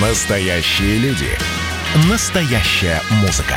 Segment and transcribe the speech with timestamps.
[0.00, 1.30] Настоящие люди.
[2.10, 3.56] Настоящая музыка.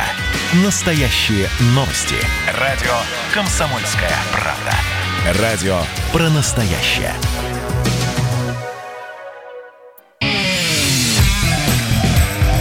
[0.64, 2.14] Настоящие новости.
[2.58, 2.94] Радио
[3.34, 5.38] «Комсомольская правда».
[5.38, 5.82] Радио
[6.14, 7.12] про настоящее.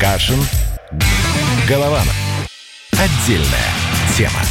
[0.01, 0.43] Кашин.
[1.65, 2.15] Голованов.
[2.91, 3.69] Отдельная
[4.17, 4.41] тема.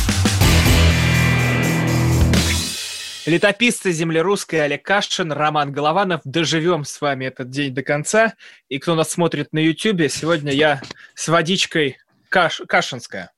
[3.29, 6.23] Летописцы земли русской Олег Кашин, Роман Голованов.
[6.25, 8.33] Доживем с вами этот день до конца.
[8.71, 10.81] И кто нас смотрит на YouTube, сегодня я
[11.15, 11.99] с водичкой
[12.31, 12.63] Каш...
[12.67, 13.31] Кашинская.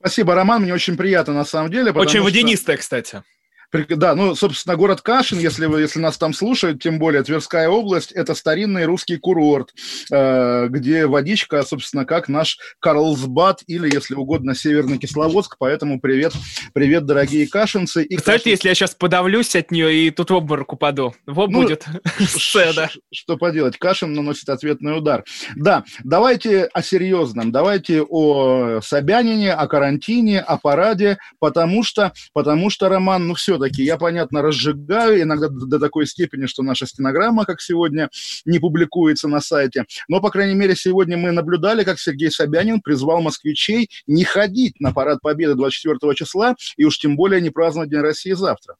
[0.00, 1.92] Спасибо, Роман, мне очень приятно на самом деле.
[1.92, 2.82] Очень водянистая, что...
[2.82, 3.22] кстати.
[3.70, 8.12] Да, ну, собственно, город Кашин, если, вы, если нас там слушают, тем более Тверская область,
[8.12, 9.74] это старинный русский курорт,
[10.10, 15.56] э, где водичка, собственно, как наш Карлсбад или, если угодно, Северный Кисловодск.
[15.58, 16.32] Поэтому привет,
[16.72, 18.04] привет, дорогие кашинцы.
[18.04, 18.50] И Кстати, кашин...
[18.52, 21.84] если я сейчас подавлюсь от нее и тут в обморок упаду, вот ну, будет
[22.20, 22.88] сцена.
[23.12, 25.24] Что поделать, Кашин наносит ответный удар.
[25.56, 32.88] Да, давайте о серьезном, давайте о Собянине, о карантине, о параде, потому что, потому что,
[32.88, 37.60] Роман, ну все, все-таки я, понятно, разжигаю, иногда до такой степени, что наша стенограмма, как
[37.60, 38.08] сегодня,
[38.44, 39.84] не публикуется на сайте.
[40.08, 44.92] Но, по крайней мере, сегодня мы наблюдали, как Сергей Собянин призвал москвичей не ходить на
[44.92, 48.76] парад Победы 24 числа и уж тем более не праздновать День России завтра.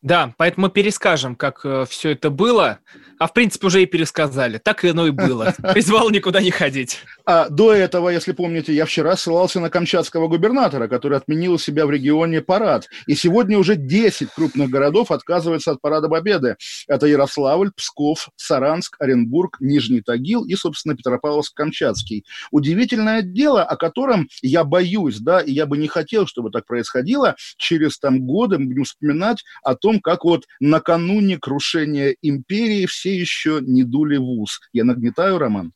[0.00, 2.78] Да, поэтому мы перескажем, как э, все это было.
[3.18, 4.58] А в принципе уже и пересказали.
[4.58, 5.54] Так и оно и было.
[5.72, 7.00] Призвал никуда не ходить.
[7.30, 11.84] А до этого, если помните, я вчера ссылался на камчатского губернатора, который отменил у себя
[11.84, 12.88] в регионе парад.
[13.06, 16.56] И сегодня уже 10 крупных городов отказываются от парада Победы.
[16.86, 22.24] Это Ярославль, Псков, Саранск, Оренбург, Нижний Тагил и, собственно, Петропавловск-Камчатский.
[22.50, 27.36] Удивительное дело, о котором я боюсь, да, и я бы не хотел, чтобы так происходило.
[27.58, 33.58] Через там годы мы будем вспоминать о том, как вот накануне крушения империи все еще
[33.60, 34.60] не дули в ус.
[34.72, 35.74] Я нагнетаю, Роман?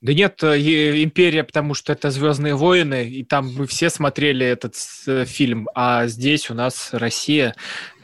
[0.00, 4.74] Да нет, э, империя, потому что это Звездные войны, и там мы все смотрели этот
[5.06, 7.54] э, фильм, а здесь у нас Россия,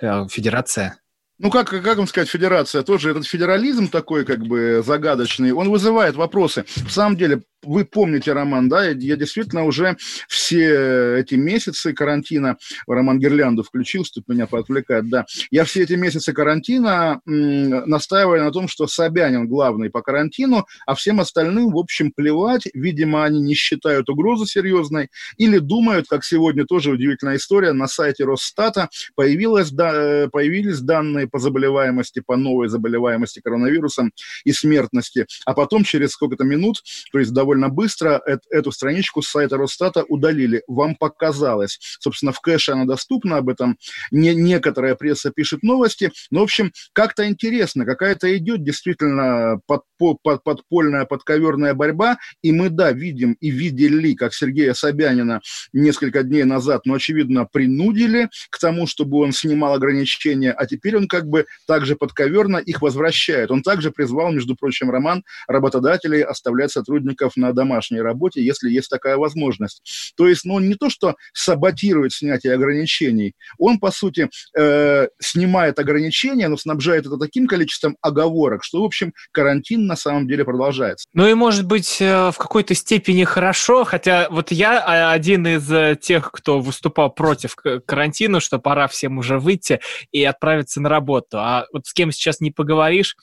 [0.00, 1.00] э, Федерация.
[1.38, 6.16] Ну, как, как вам сказать, федерация тоже, этот федерализм такой, как бы, загадочный, он вызывает
[6.16, 6.64] вопросы.
[6.74, 9.96] В самом деле, вы помните, Роман, да, я действительно уже
[10.28, 12.56] все эти месяцы карантина,
[12.86, 18.68] Роман Гирлянду включил, тут меня поотвлекает, да, я все эти месяцы карантина м, на том,
[18.68, 24.08] что Собянин главный по карантину, а всем остальным, в общем, плевать, видимо, они не считают
[24.08, 30.28] угрозу серьезной или думают, как сегодня тоже удивительная история, на сайте Росстата появилась, да, э,
[30.28, 34.12] появились данные по заболеваемости, по новой заболеваемости коронавирусом
[34.44, 36.82] и смертности, а потом через сколько-то минут,
[37.12, 40.62] то есть довольно довольно быстро эту страничку с сайта Росстата удалили.
[40.66, 41.78] Вам показалось.
[42.00, 43.76] Собственно, в кэше она доступна, об этом
[44.10, 46.12] не, некоторая пресса пишет новости.
[46.30, 52.18] Но, в общем, как-то интересно, какая-то идет действительно под, под, подпольная, подковерная борьба.
[52.42, 55.40] И мы, да, видим и видели, как Сергея Собянина
[55.72, 61.08] несколько дней назад, но, очевидно, принудили к тому, чтобы он снимал ограничения, а теперь он
[61.08, 63.50] как бы также подковерно их возвращает.
[63.50, 69.16] Он также призвал, между прочим, Роман работодателей оставлять сотрудников на домашней работе, если есть такая
[69.16, 70.12] возможность.
[70.16, 76.48] То есть, ну, не то, что саботирует снятие ограничений, он, по сути, э, снимает ограничения,
[76.48, 81.06] но снабжает это таким количеством оговорок, что, в общем, карантин на самом деле продолжается.
[81.12, 85.70] Ну и, может быть, э, в какой-то степени хорошо, хотя вот я а, один из
[85.70, 89.80] э, тех, кто выступал против карантина, что пора всем уже выйти
[90.12, 91.38] и отправиться на работу.
[91.38, 93.16] А вот с кем сейчас не поговоришь,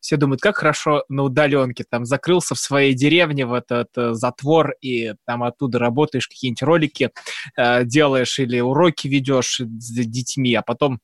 [0.00, 5.14] все думают, как хорошо на удаленке, там закрылся в своей деревне, этот э, затвор, и
[5.26, 7.10] там оттуда работаешь, какие-нибудь ролики
[7.56, 11.00] э, делаешь или уроки ведешь с детьми, а потом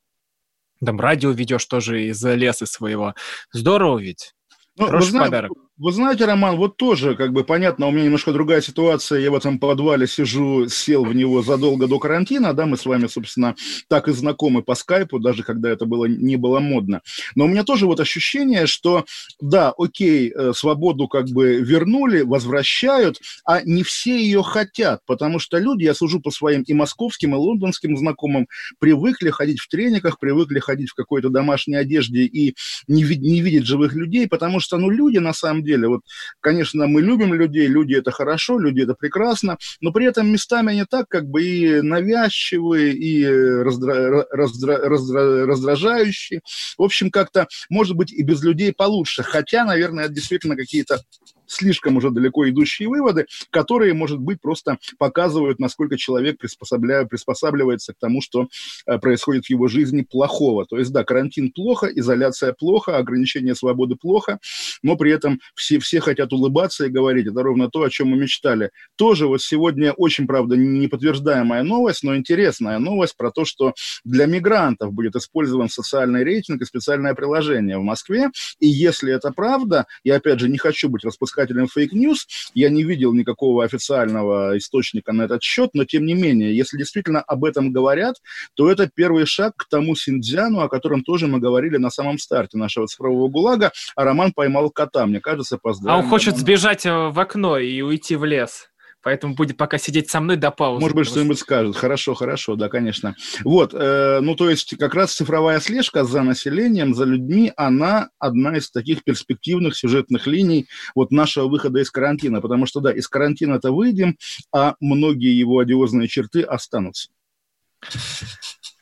[0.83, 3.15] там радио ведешь тоже из леса своего.
[3.51, 4.33] Здорово ведь?
[4.77, 5.51] Ну, Хороший знаете, подарок.
[5.77, 9.19] Вы знаете, Роман, вот тоже, как бы понятно, у меня немножко другая ситуация.
[9.19, 13.07] Я в этом подвале сижу, сел в него задолго до карантина, да, мы с вами,
[13.07, 13.55] собственно,
[13.89, 17.01] так и знакомы по скайпу, даже когда это было, не было модно.
[17.35, 19.03] Но у меня тоже вот ощущение, что,
[19.41, 25.57] да, окей, э, свободу как бы вернули, возвращают, а не все ее хотят, потому что
[25.57, 28.47] люди, я сужу по своим и московским, и лондонским знакомым,
[28.79, 32.55] привыкли ходить в трениках, привыкли ходить в какой-то домашней одежде и
[32.87, 35.87] не, не видеть живых людей, потому что, ну, люди на самом деле.
[35.87, 36.01] Вот,
[36.39, 40.85] конечно, мы любим людей, люди это хорошо, люди это прекрасно, но при этом местами они
[40.89, 44.25] так как бы и навязчивые, и раздра...
[44.31, 44.77] Раздра...
[44.77, 45.45] Раздра...
[45.45, 46.41] раздражающие.
[46.77, 49.23] В общем, как-то, может быть, и без людей получше.
[49.23, 50.99] Хотя, наверное, это действительно какие-то
[51.47, 58.21] слишком уже далеко идущие выводы, которые, может быть, просто показывают, насколько человек приспосабливается к тому,
[58.21, 58.47] что
[58.85, 60.65] э, происходит в его жизни плохого.
[60.65, 64.39] То есть, да, карантин плохо, изоляция плохо, ограничение свободы плохо,
[64.81, 68.17] но при этом все, все хотят улыбаться и говорить, это ровно то, о чем мы
[68.17, 68.71] мечтали.
[68.95, 73.73] Тоже вот сегодня очень, правда, неподтверждаемая новость, но интересная новость про то, что
[74.03, 78.29] для мигрантов будет использован социальный рейтинг и специальное приложение в Москве.
[78.59, 82.83] И если это правда, я опять же не хочу быть распускателем fake news, я не
[82.83, 87.71] видел никакого официального источника на этот счет, но тем не менее, если действительно об этом
[87.71, 88.17] говорят,
[88.55, 92.57] то это первый шаг к тому Синдзяну, о котором тоже мы говорили на самом старте
[92.57, 96.01] нашего цифрового ГУЛАГа, а Роман поймал кота, мне кажется, поздравляем.
[96.01, 96.41] А он хочет Романа.
[96.41, 98.69] сбежать э, в окно и уйти в лес
[99.05, 100.81] поэтому будет пока сидеть со мной до паузы.
[100.81, 101.75] Может быть, что-нибудь скажет.
[101.75, 103.15] Хорошо, хорошо, да, конечно.
[103.43, 108.57] Вот, э, ну, то есть, как раз цифровая слежка за населением, за людьми, она одна
[108.57, 110.65] из таких перспективных сюжетных линий
[110.95, 114.17] вот нашего выхода из карантина, потому что, да, из карантина-то выйдем,
[114.51, 117.09] а многие его одиозные черты останутся.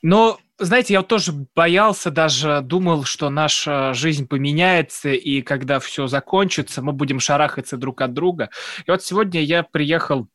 [0.03, 6.07] Но знаете, я вот тоже боялся, даже думал, что наша жизнь поменяется, и когда все
[6.07, 8.49] закончится, мы будем шарахаться друг от друга.
[8.85, 10.27] И вот сегодня я приехал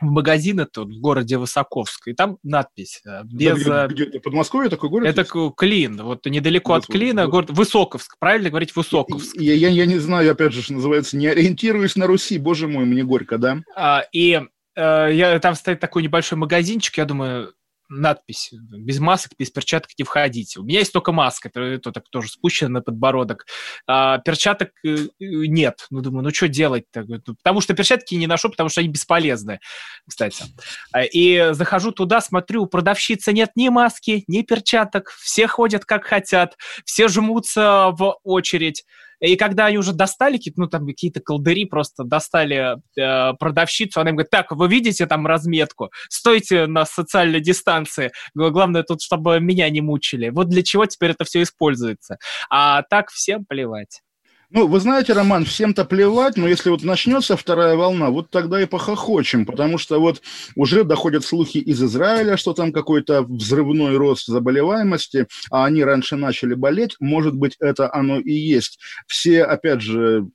[0.00, 3.64] в магазин это в городе Высоковск, и там надпись э, без...
[3.64, 5.56] Да, где, где, Подмосковье такой город Это есть?
[5.56, 7.28] Клин, вот недалеко Господи, от Клина, да.
[7.28, 9.34] город Высоковск, правильно говорить Высоковск?
[9.34, 12.84] Я, я, я не знаю, опять же, что называется, не ориентируюсь на Руси, боже мой,
[12.84, 13.58] мне горько, да?
[13.74, 14.40] А, и
[14.76, 17.54] э, я, там стоит такой небольшой магазинчик, я думаю,
[17.88, 20.60] надпись «Без масок, без перчаток не входите».
[20.60, 23.46] У меня есть только маска, это так тоже спущена на подбородок.
[23.86, 25.86] А, перчаток э, э, нет.
[25.90, 27.04] Ну, думаю, ну что делать-то?
[27.04, 29.60] Ну, потому что перчатки не ношу, потому что они бесполезны,
[30.06, 30.44] кстати.
[30.92, 36.04] А, и захожу туда, смотрю, у продавщицы нет ни маски, ни перчаток, все ходят как
[36.04, 38.84] хотят, все жмутся в очередь.
[39.20, 44.16] И когда они уже достали, ну, там какие-то колдыри просто достали э, продавщицу, она им
[44.16, 45.90] говорит, так, вы видите там разметку?
[46.08, 48.12] Стойте на социальной дистанции.
[48.34, 50.28] Главное тут, чтобы меня не мучили.
[50.30, 52.18] Вот для чего теперь это все используется.
[52.50, 54.02] А так всем плевать.
[54.50, 58.64] Ну, вы знаете, Роман, всем-то плевать, но если вот начнется вторая волна, вот тогда и
[58.64, 60.22] похохочем, потому что вот
[60.56, 66.54] уже доходят слухи из Израиля, что там какой-то взрывной рост заболеваемости, а они раньше начали
[66.54, 68.78] болеть, может быть, это оно и есть.
[69.06, 70.26] Все, опять же,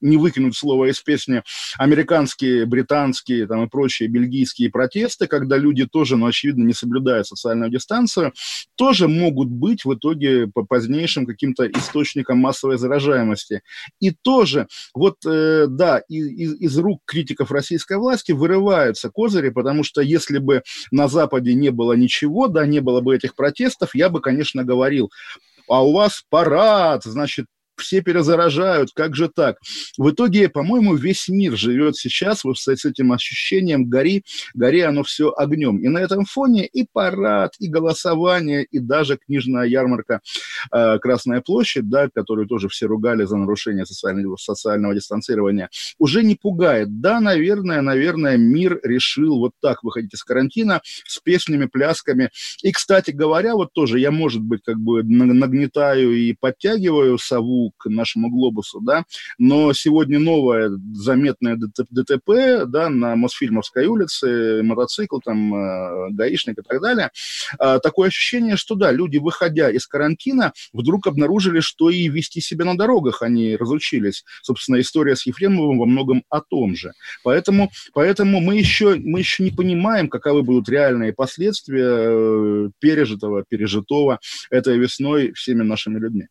[0.00, 1.42] не выкинуть слово из песни,
[1.78, 7.70] американские, британские там, и прочие бельгийские протесты, когда люди тоже, ну, очевидно, не соблюдают социальную
[7.70, 8.32] дистанцию,
[8.76, 13.62] тоже могут быть в итоге по позднейшим каким-то источником массовой заражаемости.
[14.00, 19.84] И тоже, вот, э, да, из, из, из рук критиков российской власти вырываются козыри, потому
[19.84, 24.08] что если бы на Западе не было ничего, да, не было бы этих протестов, я
[24.08, 25.10] бы, конечно, говорил,
[25.68, 27.46] а у вас парад, значит,
[27.76, 29.58] все перезаражают, как же так?
[29.98, 34.24] В итоге, по-моему, весь мир живет сейчас вот с этим ощущением гори,
[34.54, 35.78] гори оно все огнем.
[35.78, 40.20] И на этом фоне и парад, и голосование, и даже книжная ярмарка
[40.72, 46.34] э, Красная площадь, да, которую тоже все ругали за нарушение социального, социального дистанцирования, уже не
[46.34, 47.00] пугает.
[47.00, 52.30] Да, наверное, наверное, мир решил вот так выходить из карантина с песнями, плясками.
[52.62, 57.88] И, кстати говоря, вот тоже я, может быть, как бы нагнетаю и подтягиваю сову к
[57.88, 59.04] нашему глобусу, да,
[59.38, 66.80] но сегодня новое заметное ДТП, да, на Мосфильмовской улице, мотоцикл, там, э, гаишник и так
[66.80, 67.10] далее,
[67.58, 72.64] а, такое ощущение, что, да, люди, выходя из карантина, вдруг обнаружили, что и вести себя
[72.64, 74.24] на дорогах они разучились.
[74.42, 76.92] Собственно, история с Ефремовым во многом о том же.
[77.22, 84.18] Поэтому, поэтому мы, еще, мы еще не понимаем, каковы будут реальные последствия э, пережитого, пережитого
[84.50, 86.26] этой весной всеми нашими людьми.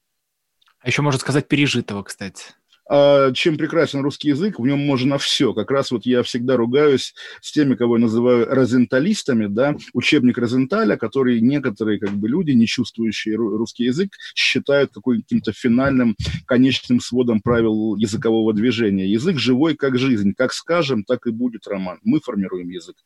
[0.86, 2.44] А еще можно сказать пережитого, кстати.
[2.88, 5.52] А чем прекрасен русский язык, в нем можно все.
[5.52, 10.96] Как раз вот я всегда ругаюсь с теми, кого я называю розенталистами, да, учебник Розенталя,
[10.96, 16.16] который некоторые как бы люди, не чувствующие русский язык, считают каким-то финальным,
[16.46, 19.08] конечным сводом правил языкового движения.
[19.08, 20.36] Язык живой, как жизнь.
[20.38, 21.98] Как скажем, так и будет роман.
[22.04, 22.98] Мы формируем язык.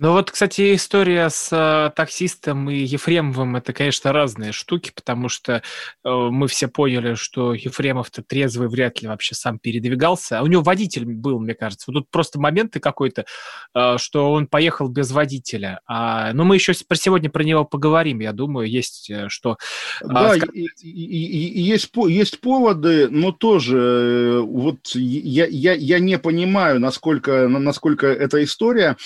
[0.00, 5.54] Ну вот, кстати, история с э, таксистом и Ефремовым– это, конечно, разные штуки, потому что
[5.54, 5.60] э,
[6.04, 10.38] мы все поняли, что Ефремов-то трезвый вряд ли вообще сам передвигался.
[10.38, 11.86] А у него водитель был, мне кажется.
[11.88, 13.24] Вот тут просто моменты какой-то,
[13.74, 15.80] э, что он поехал без водителя.
[15.88, 19.56] А, но мы еще про сегодня про него поговорим, я думаю, есть э, что...
[20.00, 20.46] Э, да, ск...
[20.54, 26.18] и, и, и, и есть, есть поводы, но тоже э, вот я, я, я не
[26.18, 28.96] понимаю, насколько, насколько эта история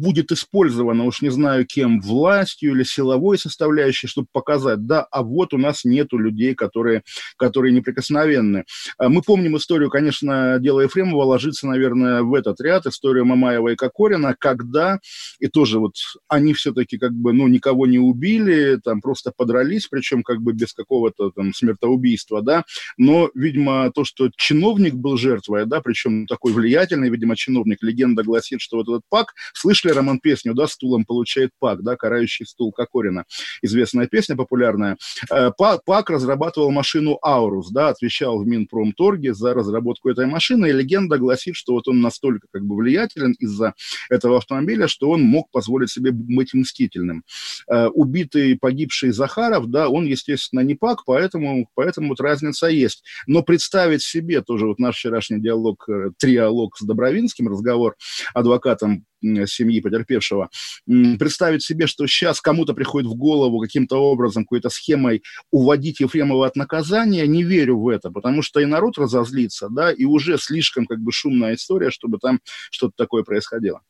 [0.00, 5.52] будет использована, уж не знаю кем, властью или силовой составляющей, чтобы показать, да, а вот
[5.52, 7.02] у нас нету людей, которые,
[7.36, 8.64] которые неприкосновенны.
[8.98, 13.76] А мы помним историю, конечно, дела Ефремова ложится, наверное, в этот ряд, историю Мамаева и
[13.76, 15.00] Кокорина, когда,
[15.38, 15.94] и тоже вот
[16.28, 20.72] они все-таки как бы, ну, никого не убили, там просто подрались, причем как бы без
[20.72, 22.64] какого-то там смертоубийства, да,
[22.96, 28.60] но, видимо, то, что чиновник был жертвой, да, причем такой влиятельный, видимо, чиновник, легенда гласит,
[28.60, 33.24] что вот этот Пак, слышали, Роман, песню, да, стулом получает Пак, да, карающий стул Кокорина,
[33.62, 34.96] известная песня популярная.
[35.30, 41.18] Э, Пак разрабатывал машину Аурус, да, отвечал в Минпромторге за разработку этой машины, и легенда
[41.18, 43.74] гласит, что вот он настолько как бы влиятелен из-за
[44.08, 47.24] этого автомобиля, что он мог позволить себе быть мстительным.
[47.68, 53.04] Э, убитый, погибший Захаров, да, он, естественно, не Пак, поэтому, поэтому вот разница есть.
[53.26, 57.96] Но представить себе тоже вот наш вчерашний диалог, э, триалог с Добровинским, разговор
[58.34, 60.50] адвокатом семьи потерпевшего,
[60.86, 66.56] представить себе, что сейчас кому-то приходит в голову каким-то образом, какой-то схемой уводить Ефремова от
[66.56, 71.00] наказания, не верю в это, потому что и народ разозлится, да, и уже слишком как
[71.00, 73.80] бы шумная история, чтобы там что-то такое происходило.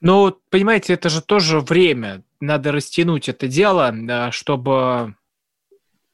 [0.00, 2.24] Ну, понимаете, это же тоже время.
[2.40, 5.14] Надо растянуть это дело, чтобы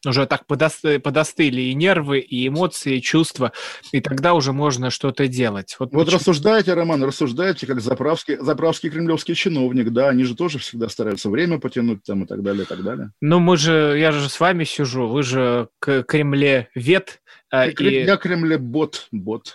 [0.07, 3.53] уже так подосты, подостыли и нервы, и эмоции, и чувства,
[3.93, 5.77] и тогда уже можно что-то делать.
[5.79, 10.89] Вот, вот рассуждаете, Роман, рассуждаете, как заправский, заправский кремлевский чиновник, да, они же тоже всегда
[10.89, 13.11] стараются время потянуть там и так далее, и так далее.
[13.21, 17.21] Ну, мы же, я же с вами сижу, вы же к Кремле вет.
[17.51, 18.05] А, и...
[18.05, 19.55] Я Кремле бот, бот.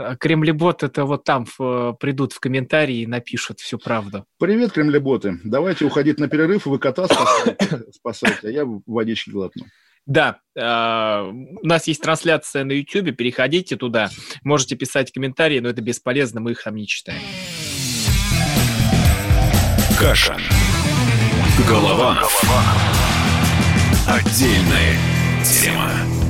[0.00, 4.24] А, Кремлебот это вот там в, придут в комментарии и напишут всю правду.
[4.38, 5.38] Привет, Кремлеботы.
[5.44, 7.06] Давайте уходить на перерыв, вы кота
[7.92, 9.64] спасайте а я водички глотну.
[10.06, 14.08] Да, э, у нас есть трансляция на YouTube, переходите туда,
[14.42, 17.20] можете писать комментарии, но это бесполезно, мы их там не читаем.
[19.98, 20.36] Каша.
[21.68, 22.14] Голова.
[22.14, 22.62] Голова.
[24.08, 24.96] Отдельная
[25.44, 26.29] тема.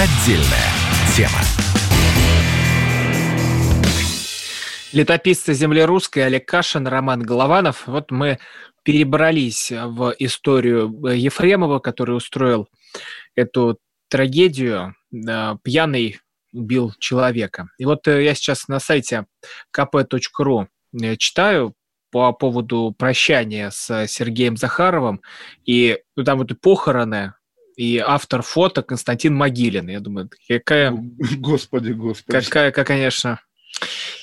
[0.00, 0.70] Отдельная
[1.16, 1.40] тема.
[4.92, 7.84] Летописцы земли русской Олег Кашин, Роман Голованов.
[7.88, 8.38] Вот мы
[8.84, 12.68] перебрались в историю Ефремова, который устроил
[13.34, 14.94] эту трагедию.
[15.64, 16.20] Пьяный
[16.52, 17.68] убил человека.
[17.76, 19.26] И вот э, я сейчас на сайте
[19.76, 20.66] kp.ru
[21.02, 21.74] э, читаю
[22.12, 25.20] по поводу прощания с Сергеем Захаровым,
[25.66, 27.34] и ну, там вот похороны
[27.78, 29.88] и автор фото Константин Могилин.
[29.88, 30.92] Я думаю, какая...
[31.36, 32.44] Господи, господи.
[32.44, 33.40] Какая, какая конечно,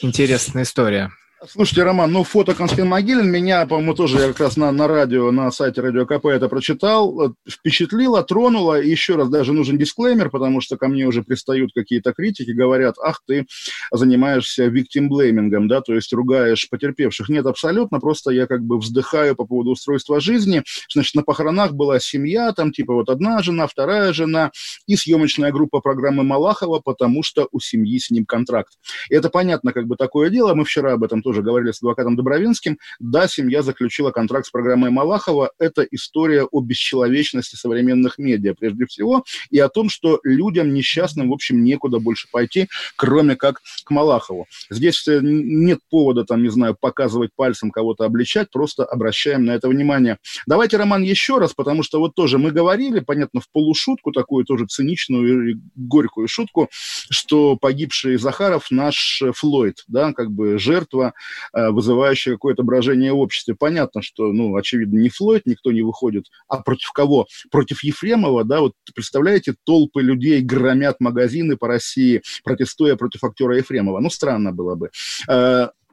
[0.01, 1.09] интересная история.
[1.47, 5.31] Слушайте, Роман, ну фото Константин Могилин меня, по-моему, тоже я как раз на, на радио,
[5.31, 8.79] на сайте Радио КП это прочитал, впечатлило, тронуло.
[8.79, 12.95] И еще раз даже нужен дисклеймер, потому что ко мне уже пристают какие-то критики, говорят,
[13.03, 13.45] ах, ты
[13.91, 17.29] занимаешься виктимблеймингом, да, то есть ругаешь потерпевших.
[17.29, 20.63] Нет, абсолютно, просто я как бы вздыхаю по поводу устройства жизни.
[20.91, 24.51] Значит, на похоронах была семья, там типа вот одна жена, вторая жена
[24.87, 28.73] и съемочная группа программы Малахова, потому что у семьи с ним контракт.
[29.09, 30.53] И это понятно, как бы такое дело.
[30.53, 34.89] Мы вчера об этом тоже говорили с адвокатом Добровинским, да, семья заключила контракт с программой
[34.89, 35.51] Малахова.
[35.59, 41.33] Это история о бесчеловечности современных медиа, прежде всего, и о том, что людям несчастным, в
[41.33, 44.47] общем, некуда больше пойти, кроме как к Малахову.
[44.69, 49.67] Здесь э, нет повода, там, не знаю, показывать пальцем кого-то обличать, просто обращаем на это
[49.67, 50.17] внимание.
[50.47, 54.65] Давайте, Роман, еще раз, потому что вот тоже мы говорили, понятно, в полушутку, такую тоже
[54.65, 61.13] циничную и горькую шутку, что погибший Захаров наш Флойд, да, как бы жертва
[61.53, 63.55] Э, вызывающее какое-то брожение в обществе.
[63.55, 66.25] Понятно, что, ну, очевидно, не Флойд, никто не выходит.
[66.47, 67.27] А против кого?
[67.51, 73.99] Против Ефремова, да, вот представляете, толпы людей громят магазины по России, протестуя против актера Ефремова.
[73.99, 74.89] Ну, странно было бы.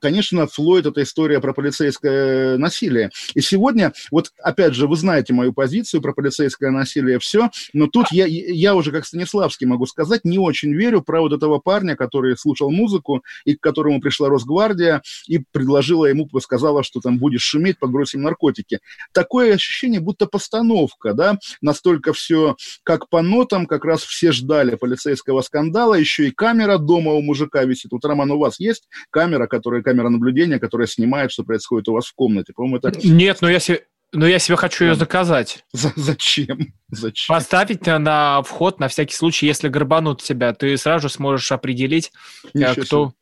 [0.03, 3.11] Э, конечно, Флойд– это история про полицейское насилие.
[3.35, 8.07] И сегодня, вот опять же, вы знаете мою позицию про полицейское насилие, все, но тут
[8.11, 12.37] я, я уже как Станиславский могу сказать, не очень верю про вот этого парня, который
[12.37, 17.79] слушал музыку и к которому пришла Росгвардия и предложила ему, сказала, что там будешь шуметь,
[17.79, 18.81] подбросим наркотики.
[19.13, 25.43] Такое ощущение, будто постановка, да, настолько все как по нотам, как раз все ждали полицейского
[25.43, 27.93] скандала, еще и камера дома у мужика висит.
[27.93, 32.07] Вот, Роман, у вас есть камера, которая камера наблюдения, которая снимает, что происходит у вас
[32.07, 32.53] в комнате.
[32.55, 32.93] По-моему, это...
[33.07, 33.83] Нет, но я себе...
[34.15, 35.65] Но я себе хочу ее заказать.
[35.73, 36.75] За зачем?
[36.89, 37.35] Зачем?
[37.35, 42.13] Поставить на вход на всякий случай, если грабанут тебя, ты сразу сможешь определить,
[42.53, 43.22] Ничего кто, себе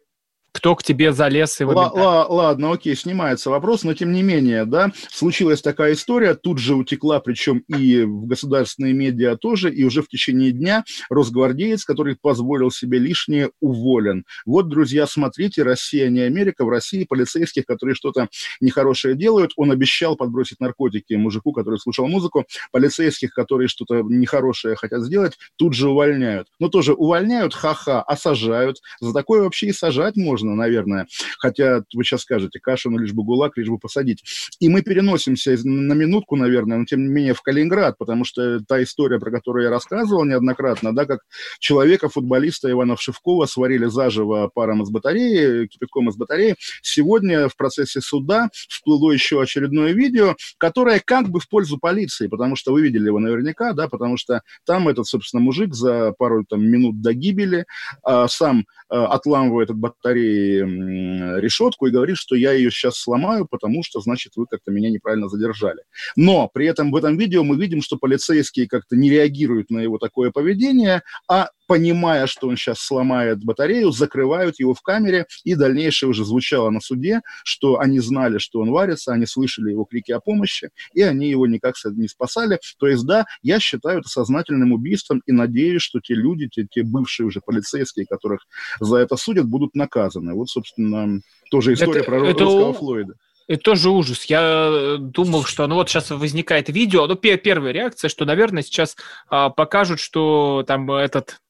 [0.53, 4.65] кто к тебе залез и Л- л- Ладно, окей, снимается вопрос, но тем не менее,
[4.65, 10.03] да, случилась такая история, тут же утекла, причем и в государственные медиа тоже, и уже
[10.03, 14.25] в течение дня росгвардеец, который позволил себе лишнее, уволен.
[14.45, 18.29] Вот, друзья, смотрите, Россия не Америка, в России полицейских, которые что-то
[18.61, 25.03] нехорошее делают, он обещал подбросить наркотики мужику, который слушал музыку, полицейских, которые что-то нехорошее хотят
[25.03, 26.49] сделать, тут же увольняют.
[26.59, 28.79] Но тоже увольняют, ха-ха, а сажают.
[29.01, 31.07] За такое вообще и сажать можно можно, наверное.
[31.39, 34.23] Хотя вы сейчас скажете, Кашину лишь бы ГУЛАГ, лишь бы посадить.
[34.59, 38.83] И мы переносимся на минутку, наверное, но тем не менее в Калининград, потому что та
[38.83, 41.21] история, про которую я рассказывал неоднократно, да, как
[41.59, 46.57] человека, футболиста Ивана Вшивкова сварили заживо паром из батареи, кипятком из батареи.
[46.83, 52.57] Сегодня в процессе суда всплыло еще очередное видео, которое как бы в пользу полиции, потому
[52.57, 56.65] что вы видели его наверняка, да, потому что там этот, собственно, мужик за пару там,
[56.65, 57.67] минут до гибели
[58.03, 63.83] а, сам а, отламывает от батареи решетку и говорит, что я ее сейчас сломаю, потому
[63.83, 65.83] что, значит, вы как-то меня неправильно задержали.
[66.17, 69.99] Но при этом в этом видео мы видим, что полицейские как-то не реагируют на его
[69.99, 76.11] такое поведение, а понимая, что он сейчас сломает батарею, закрывают его в камере, и дальнейшее
[76.11, 80.19] уже звучало на суде, что они знали, что он варится, они слышали его крики о
[80.19, 82.59] помощи, и они его никак не спасали.
[82.81, 86.83] То есть, да, я считаю это сознательным убийством, и надеюсь, что те люди, те, те
[86.83, 88.49] бывшие уже полицейские, которых
[88.81, 90.35] за это судят, будут наказаны.
[90.35, 91.21] Вот, собственно,
[91.53, 93.15] тоже история это, про это русского Флойда.
[93.47, 94.25] Это тоже ужас.
[94.25, 98.97] Я э, думал, что ну вот сейчас возникает видео, ну первая реакция, что, наверное, сейчас
[99.29, 101.41] а, покажут, что там этот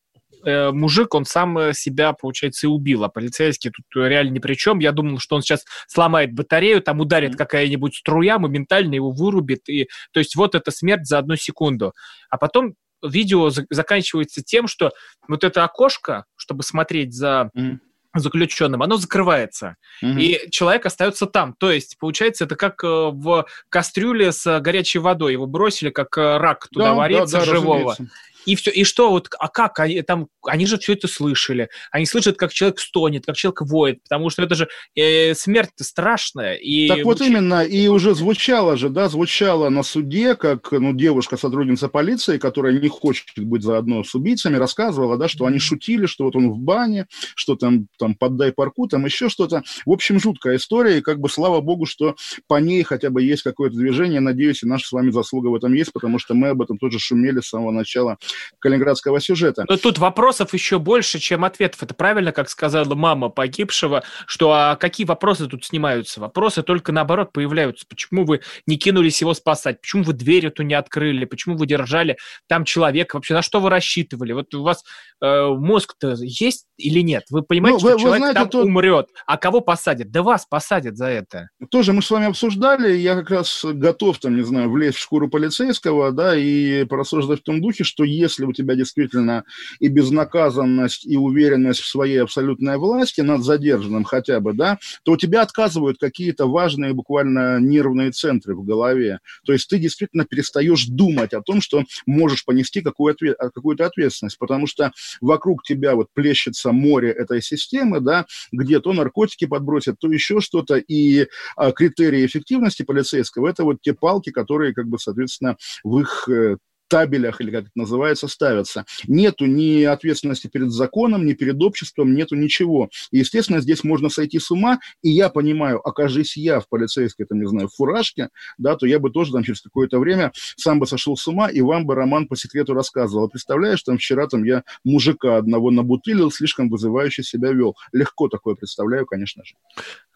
[0.44, 4.54] э, мужик, он сам э, себя, получается, и убил, а полицейский тут реально ни при
[4.54, 4.78] чем.
[4.78, 7.38] Я думал, что он сейчас сломает батарею, там ударит mm-hmm.
[7.38, 9.68] какая-нибудь струя, моментально его вырубит.
[9.68, 11.92] И, то есть вот эта смерть за одну секунду.
[12.30, 14.92] А потом видео заканчивается тем, что
[15.26, 17.50] вот это окошко, чтобы смотреть за...
[17.56, 17.78] Mm-hmm
[18.14, 20.18] заключенным, оно закрывается, угу.
[20.18, 21.54] и человек остается там.
[21.59, 25.32] То есть, получается, это как э, в кастрюле с горячей водой.
[25.32, 27.92] Его бросили, как э, рак туда да, варится да, да, живого.
[27.92, 28.09] Разумеется.
[28.47, 32.06] И все, и что вот, а как они там, они же все это слышали, они
[32.06, 36.54] слышат, как человек стонет, как человек воет, потому что это же э, смерть страшная.
[36.54, 41.36] И так вот именно, и уже звучало же, да, звучало на суде, как, ну, девушка,
[41.36, 46.25] сотрудница полиции, которая не хочет быть заодно с убийцами, рассказывала, да, что они шутили, что
[46.25, 49.62] вот он в бане, что там, там, поддай парку, там еще что-то.
[49.84, 53.43] В общем, жуткая история, и как бы слава богу, что по ней хотя бы есть
[53.43, 56.62] какое-то движение, надеюсь, и наша с вами заслуга в этом есть, потому что мы об
[56.62, 58.19] этом тоже шумели с самого начала
[58.58, 59.64] калининградского сюжета.
[59.69, 61.82] Но тут вопросов еще больше, чем ответов.
[61.82, 66.21] Это правильно, как сказала мама погибшего, что а какие вопросы тут снимаются?
[66.21, 67.86] Вопросы только наоборот появляются.
[67.88, 69.80] Почему вы не кинулись его спасать?
[69.80, 71.25] Почему вы дверь эту не открыли?
[71.25, 72.16] Почему вы держали
[72.49, 73.16] там человека?
[73.16, 74.32] Вообще на что вы рассчитывали?
[74.32, 74.84] Вот у вас
[75.23, 77.25] э, мозг-то есть или нет?
[77.30, 78.62] Вы понимаете, ну, что вы человек знаете, там то...
[78.62, 80.10] умрет, а кого посадят?
[80.10, 81.49] Да вас посадят за это.
[81.71, 85.28] Тоже мы с вами обсуждали, я как раз готов, там, не знаю, влезть в шкуру
[85.28, 89.45] полицейского, да, и порассуждать в том духе, что если у тебя действительно
[89.78, 95.17] и безнаказанность, и уверенность в своей абсолютной власти над задержанным хотя бы, да, то у
[95.17, 99.19] тебя отказывают какие-то важные буквально нервные центры в голове.
[99.45, 104.93] То есть ты действительно перестаешь думать о том, что можешь понести какую-то ответственность, потому что
[105.21, 110.76] вокруг тебя вот плещется море этой системы, да, где то наркотики подбросят, то еще что-то,
[110.76, 116.28] и а, критерии эффективности полицейского– это вот те палки, которые, как бы, соответственно, в их
[116.28, 116.56] э,
[116.91, 118.85] табелях, или как это называется, ставятся.
[119.07, 122.91] Нету ни ответственности перед законом, ни перед обществом, нету ничего.
[123.11, 127.41] И, естественно, здесь можно сойти с ума, и я понимаю, окажись я в полицейской, там,
[127.41, 131.17] не знаю, фуражке, да, то я бы тоже там через какое-то время сам бы сошел
[131.17, 133.29] с ума, и вам бы Роман по секрету рассказывал.
[133.29, 137.76] Представляешь, там вчера там я мужика одного набутылил, слишком вызывающе себя вел.
[137.93, 139.55] Легко такое представляю, конечно же.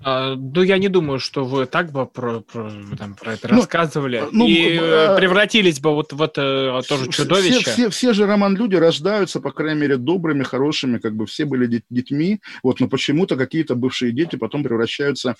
[0.05, 3.57] А, ну, я не думаю, что вы так бы про, про, там, про это ну,
[3.57, 5.17] рассказывали ну, и а...
[5.17, 7.61] превратились бы вот в это Э, тоже чудовище.
[7.61, 11.45] Все, все, все же, Роман, люди рождаются, по крайней мере, добрыми, хорошими, как бы все
[11.45, 15.37] были детьми, вот, но почему-то какие-то бывшие дети потом превращаются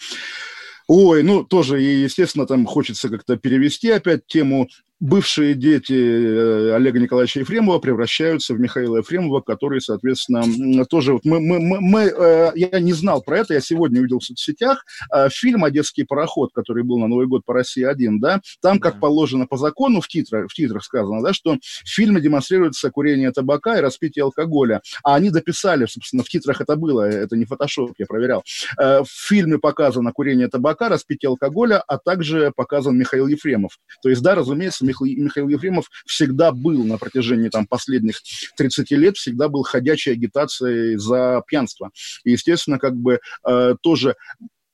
[0.87, 4.69] Ой, ну тоже, и, естественно, там хочется как-то перевести опять тему
[5.01, 11.15] бывшие дети э, Олега Николаевича Ефремова превращаются в Михаила Ефремова, который, соответственно, тоже...
[11.15, 14.25] Вот мы, мы, мы, мы, э, я не знал про это, я сегодня увидел в
[14.25, 19.01] соцсетях э, фильм «Одесский пароход», который был на Новый год по России-1, да, там, как
[19.01, 23.79] положено по закону, в титрах, в титрах сказано, да, что в фильме демонстрируется курение табака
[23.79, 28.07] и распитие алкоголя, а они дописали, собственно, в титрах это было, это не фотошоп, я
[28.07, 28.43] проверял.
[28.79, 33.79] В фильме показано курение табака, распитие алкоголя, а также показан Михаил Ефремов.
[34.03, 38.21] То есть, да, разумеется, Михаил Ефремов всегда был на протяжении там, последних
[38.57, 41.91] 30 лет, всегда был ходячей агитацией за пьянство.
[42.25, 44.17] И, естественно, как бы э, тоже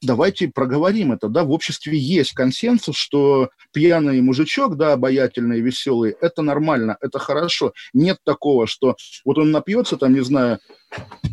[0.03, 6.43] давайте проговорим это, да, в обществе есть консенсус, что пьяный мужичок, да, обаятельный, веселый, это
[6.43, 7.73] нормально, это хорошо.
[7.93, 10.59] Нет такого, что вот он напьется, там, не знаю,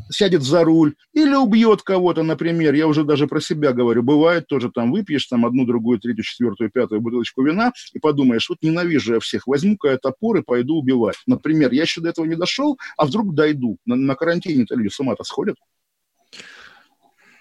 [0.09, 2.73] сядет за руль или убьет кого-то, например.
[2.73, 4.03] Я уже даже про себя говорю.
[4.03, 8.59] Бывает тоже там выпьешь там одну, другую, третью, четвертую, пятую бутылочку вина и подумаешь, вот
[8.61, 11.15] ненавижу я всех, возьму-ка я топор и пойду убивать.
[11.25, 13.77] Например, я еще до этого не дошел, а вдруг дойду.
[13.85, 15.55] На, на карантине-то люди с ума-то сходят.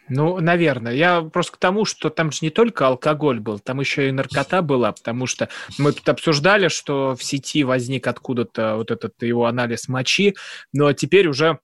[0.09, 0.93] Ну, наверное.
[0.93, 4.63] Я просто к тому, что там же не только алкоголь был, там еще и наркота
[4.63, 9.89] была, потому что мы тут обсуждали, что в сети возник откуда-то вот этот его анализ
[9.89, 10.37] мочи,
[10.73, 11.59] но теперь уже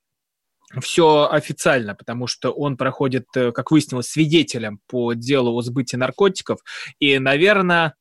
[0.80, 6.60] все официально, потому что он проходит, э, как выяснилось, свидетелем по делу о сбытии наркотиков,
[6.98, 7.94] и, наверное,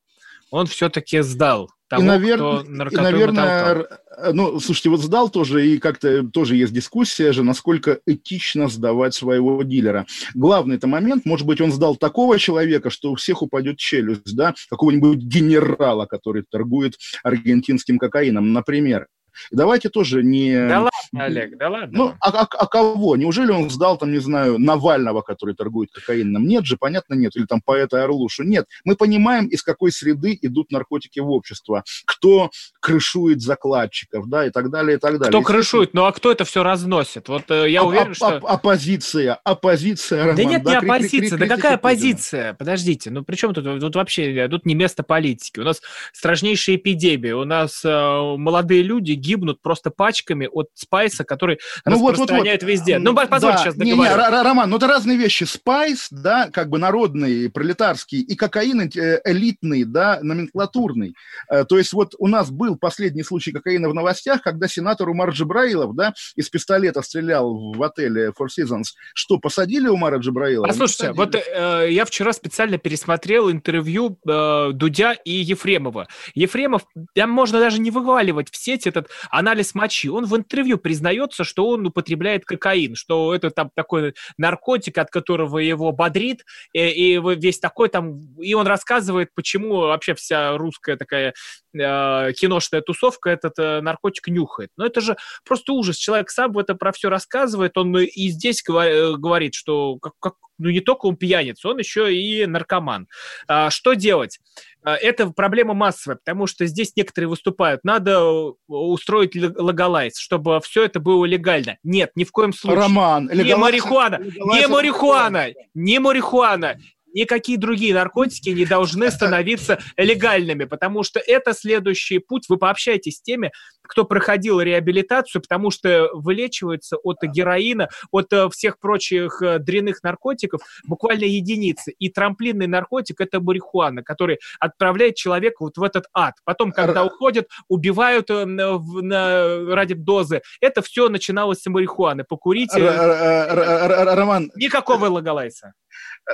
[0.51, 2.38] он все-таки сдал того, и, навер...
[2.38, 3.88] кто и, наверное,
[4.34, 9.62] ну, слушайте, вот сдал тоже, и как-то тоже есть дискуссия же, насколько этично сдавать своего
[9.63, 10.06] дилера.
[10.34, 14.54] Главный это момент, может быть, он сдал такого человека, что у всех упадет челюсть, да,
[14.69, 19.08] какого-нибудь генерала, который торгует аргентинским кокаином, например.
[19.52, 20.54] Давайте тоже не...
[20.67, 21.98] Да ладно, Олег, да ладно.
[21.98, 23.15] Ну, а, а, а кого?
[23.15, 26.48] Неужели он сдал, там, не знаю, Навального, который торгует кокаином?
[26.48, 27.36] Нет же, понятно, нет.
[27.36, 28.44] Или там поэта Орлушу.
[28.44, 28.65] Нет.
[28.84, 31.84] Мы понимаем, из какой среды идут наркотики в общество.
[32.06, 35.30] Кто крышует закладчиков, да, и так далее, и так далее.
[35.30, 35.94] Кто крышует?
[35.94, 37.28] Ну, а кто это все разносит?
[37.28, 38.28] Вот э, я а, уверен, а, что...
[38.48, 40.36] Оппозиция, оппозиция, Роман.
[40.36, 41.38] Да нет, да, не оппозиция.
[41.38, 42.54] Да какая оппозиция?
[42.54, 43.65] Подождите, ну при чем тут?
[43.80, 45.60] Тут вообще, тут не место политики.
[45.60, 45.82] У нас
[46.13, 47.36] страшнейшая эпидемия.
[47.36, 47.89] У нас э,
[48.38, 52.88] молодые люди гибнут просто пачками от спайса, который ну, распространяют вот, вот, вот.
[52.88, 53.00] везде.
[53.00, 53.58] Ну, позволь да.
[53.58, 54.02] сейчас договорю.
[54.04, 55.44] Не, не, Роман, ну это разные вещи.
[55.44, 61.16] Спайс, да, как бы народный, пролетарский, и кокаин э, элитный, да, номенклатурный.
[61.50, 65.30] Э, то есть вот у нас был последний случай кокаина в новостях, когда сенатор Умар
[65.30, 68.96] Джабраилов, да, из пистолета стрелял в отеле Four Seasons.
[69.14, 70.68] Что, посадили Умара Джабраилова?
[70.68, 76.08] Послушайте, вот э, я вчера специально пересмотрел интервью э, Дудя и Ефремова.
[76.34, 80.10] Ефремов, там можно даже не вываливать в сеть этот анализ мочи.
[80.10, 85.58] Он в интервью признается, что он употребляет кокаин, что это там такой наркотик, от которого
[85.58, 88.34] его бодрит, и, и весь такой там...
[88.39, 91.34] И он рассказывает, почему вообще вся русская такая
[91.74, 94.69] э, киношная тусовка этот э, наркотик нюхает.
[94.78, 95.97] Но это же просто ужас.
[95.97, 100.69] Человек сам это про все рассказывает, он и здесь э, говорит, что как, как, ну
[100.69, 103.08] не только он пьяница, он еще и наркоман.
[103.47, 104.39] А, что делать?
[104.84, 107.84] А, это проблема массовая, потому что здесь некоторые выступают.
[107.84, 111.78] Надо э, устроить легалайз, чтобы все это было легально.
[111.84, 112.82] Нет, ни в коем случае.
[112.82, 116.78] Роман, не марихуана, не марихуана, не марихуана
[117.13, 122.45] никакие другие наркотики не должны становиться легальными, потому что это следующий путь.
[122.50, 123.52] Вы пообщаетесь с теми,
[123.84, 130.62] кто проходил реабилитацию, потому что вылечивается от героина, от э, всех прочих э, дрянных наркотиков
[130.86, 131.91] буквально единицы.
[132.00, 136.36] И трамплинный наркотик– это марихуана, который отправляет человека вот в этот ад.
[136.45, 140.41] Потом, когда уходят, убивают э, на, ради дозы.
[140.62, 142.24] Это все начиналось с марихуаны.
[142.24, 142.74] Покурить.
[142.74, 144.52] Роман.
[144.56, 145.74] Никакого лагалайса.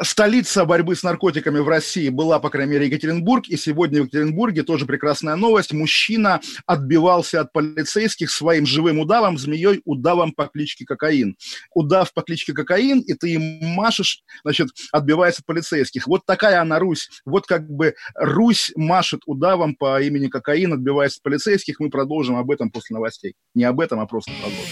[0.01, 3.47] Столица борьбы с наркотиками в России была, по крайней мере, Екатеринбург.
[3.47, 5.73] И сегодня в Екатеринбурге тоже прекрасная новость.
[5.73, 11.35] Мужчина отбивался от полицейских своим живым удавом, змеей, удавом по кличке Кокаин.
[11.73, 16.07] Удав по кличке Кокаин, и ты им машешь, значит, отбиваясь от полицейских.
[16.07, 17.09] Вот такая она Русь.
[17.25, 21.79] Вот как бы Русь машет удавом по имени Кокаин, отбиваясь от полицейских.
[21.79, 23.33] Мы продолжим об этом после новостей.
[23.55, 24.65] Не об этом, а просто продолжим.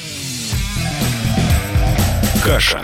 [2.44, 2.84] Каша.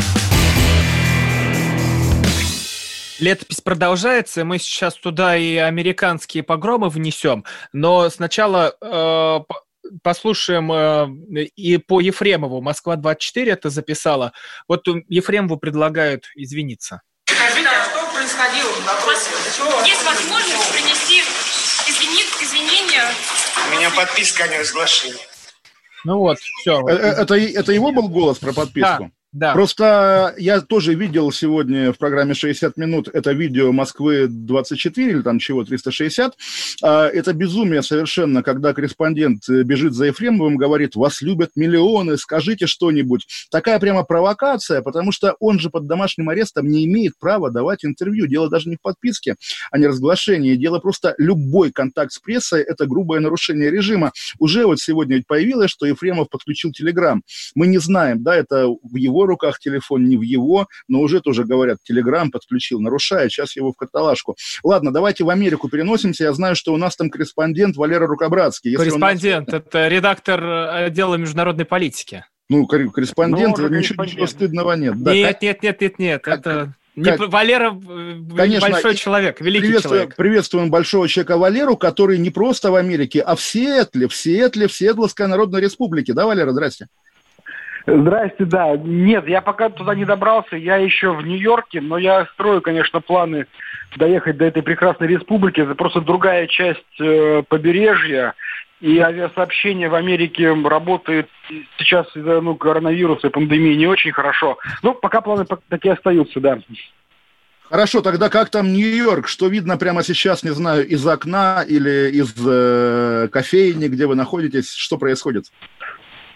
[3.21, 9.39] Летопись продолжается, мы сейчас туда и американские погромы внесем, но сначала э,
[10.01, 12.61] послушаем э, и по Ефремову.
[12.61, 14.33] Москва-24 это записала.
[14.67, 17.03] Вот Ефремову предлагают извиниться.
[17.25, 19.29] Скажите, а что происходило в допросе?
[19.85, 21.21] Есть возможность принести
[21.87, 22.23] извини...
[22.41, 23.03] извинения.
[23.67, 25.21] У меня подписка о неразглашении.
[26.05, 26.81] Ну вот, все.
[26.87, 29.03] Э, э, это, это его был голос про подписку?
[29.03, 29.20] Да.
[29.31, 29.53] Да.
[29.53, 35.39] Просто я тоже видел сегодня в программе 60 минут это видео Москвы 24 или там
[35.39, 36.35] чего, 360.
[36.83, 43.25] А, это безумие совершенно, когда корреспондент бежит за Ефремовым, говорит, вас любят миллионы, скажите что-нибудь.
[43.49, 48.27] Такая прямо провокация, потому что он же под домашним арестом не имеет права давать интервью.
[48.27, 49.35] Дело даже не в подписке,
[49.71, 50.55] а не разглашении.
[50.55, 54.11] Дело просто любой контакт с прессой– это грубое нарушение режима.
[54.39, 57.23] Уже вот сегодня появилось, что Ефремов подключил Телеграм.
[57.55, 61.43] Мы не знаем, да, это в его руках телефон, не в его, но уже тоже
[61.43, 64.35] говорят, Телеграм подключил, нарушает, сейчас его в каталажку.
[64.63, 66.25] Ладно, давайте в Америку переносимся.
[66.25, 68.71] Я знаю, что у нас там корреспондент Валера Рукобратский.
[68.71, 69.61] Если корреспондент, нас...
[69.61, 72.25] это редактор э, отдела международной политики.
[72.49, 75.01] Ну, корреспондент, ну, ничего, ничего стыдного нет.
[75.01, 75.41] Да, нет, как...
[75.41, 76.39] нет, нет, нет, нет, как...
[76.39, 76.75] это...
[76.93, 80.15] Не, как, Валера э, Конечно, большой человек, великий приветствуем, человек.
[80.17, 84.73] Приветствуем большого человека Валеру, который не просто в Америке, а в Сиэтле, в Сиэтле, в
[84.73, 86.11] Сиэтловской Народной Республике.
[86.11, 86.87] Да, Валера, здрасте.
[87.85, 88.75] Здрасте, да.
[88.77, 93.47] Нет, я пока туда не добрался, я еще в Нью-Йорке, но я строю, конечно, планы
[93.97, 95.61] доехать до этой прекрасной республики.
[95.61, 98.35] Это просто другая часть э, побережья,
[98.81, 101.29] и авиасообщение в Америке работает
[101.77, 104.57] сейчас из-за ну, коронавируса и пандемии не очень хорошо.
[104.81, 106.59] Ну, пока планы такие остаются, да.
[107.69, 109.27] Хорошо, тогда как там Нью-Йорк?
[109.27, 114.73] Что видно прямо сейчас, не знаю, из окна или из э, кофейни, где вы находитесь?
[114.73, 115.45] Что происходит?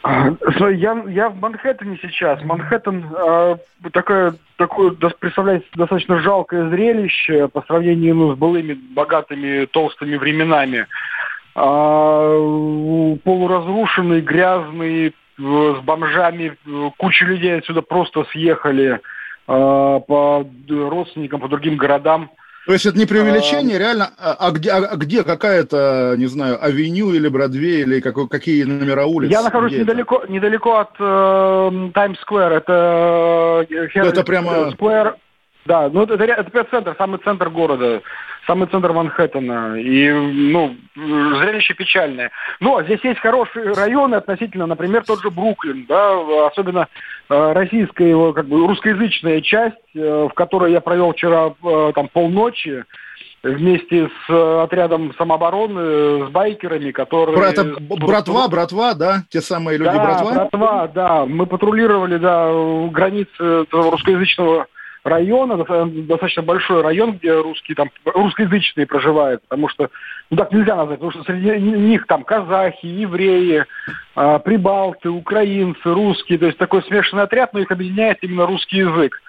[0.05, 2.43] Я, я в Манхэттене сейчас.
[2.43, 3.55] Манхэттен э,
[3.91, 10.85] такое, такое представляет достаточно жалкое зрелище по сравнению ну, с былыми богатыми толстыми временами.
[11.55, 16.55] Э, полуразрушенный, грязный, с бомжами,
[16.97, 18.99] куча людей отсюда просто съехали э,
[19.47, 22.29] по родственникам, по другим городам.
[22.65, 26.25] То есть это не преувеличение, а, реально, а, а где, а, а где какая-то, не
[26.25, 29.29] знаю, авеню или Бродвей, или какой, какие номера улиц?
[29.29, 30.31] Я нахожусь недалеко, это?
[30.31, 31.91] недалеко от э,
[32.57, 33.67] это...
[33.69, 34.71] Э, это прямо...
[34.71, 35.13] Square,
[35.65, 38.01] да, ну это, это центр, самый центр города
[38.47, 39.79] самый центр Манхэттена.
[39.79, 42.31] И, ну, зрелище печальное.
[42.59, 46.87] Но здесь есть хорошие районы относительно, например, тот же Бруклин, да, особенно
[47.29, 52.07] э, российская его, как бы, русскоязычная часть, э, в которой я провел вчера э, там
[52.09, 52.83] полночи,
[53.43, 57.37] вместе с отрядом самообороны, с байкерами, которые...
[57.37, 59.23] Брат, братва, братва, да?
[59.29, 60.33] Те самые люди да, братва?
[60.33, 61.25] братва, да.
[61.27, 62.49] Мы патрулировали, да,
[62.89, 64.65] границы русскоязычного
[65.05, 69.89] района, достаточно большой район, где русские там русскоязычные проживают, потому что
[70.31, 73.65] ну так нельзя назвать, потому что среди них там казахи, евреи,
[74.15, 79.21] э, прибалты, украинцы, русские, то есть такой смешанный отряд, но их объединяет именно русский язык.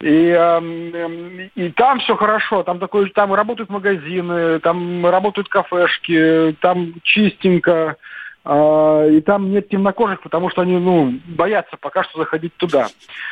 [0.00, 6.94] И, э, и там все хорошо, там такой, там работают магазины, там работают кафешки, там
[7.04, 7.96] чистенько,
[8.44, 12.88] и там нет темнокожих, потому что они ну, боятся пока что заходить туда.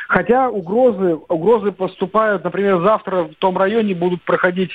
[0.07, 4.71] Хотя угрозы, угрозы поступают, например, завтра в том районе будут проходить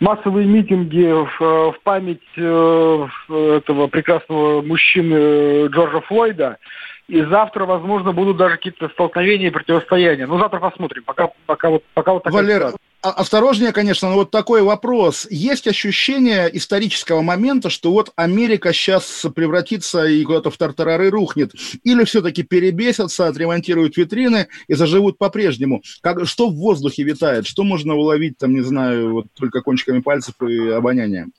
[0.00, 6.58] массовые митинги в, в память э, этого прекрасного мужчины Джорджа Флойда.
[7.06, 10.26] И завтра, возможно, будут даже какие-то столкновения и противостояния.
[10.26, 11.02] Ну, завтра посмотрим.
[11.04, 12.72] Пока, пока, вот, пока вот такая Валера.
[13.04, 15.26] А, осторожнее, конечно, но вот такой вопрос.
[15.28, 21.52] Есть ощущение исторического момента, что вот Америка сейчас превратится и куда-то в тартарары рухнет?
[21.82, 25.82] Или все-таки перебесятся, отремонтируют витрины и заживут по-прежнему?
[26.00, 27.46] Как, что в воздухе витает?
[27.46, 31.32] Что можно уловить, там, не знаю, вот только кончиками пальцев и обонянием?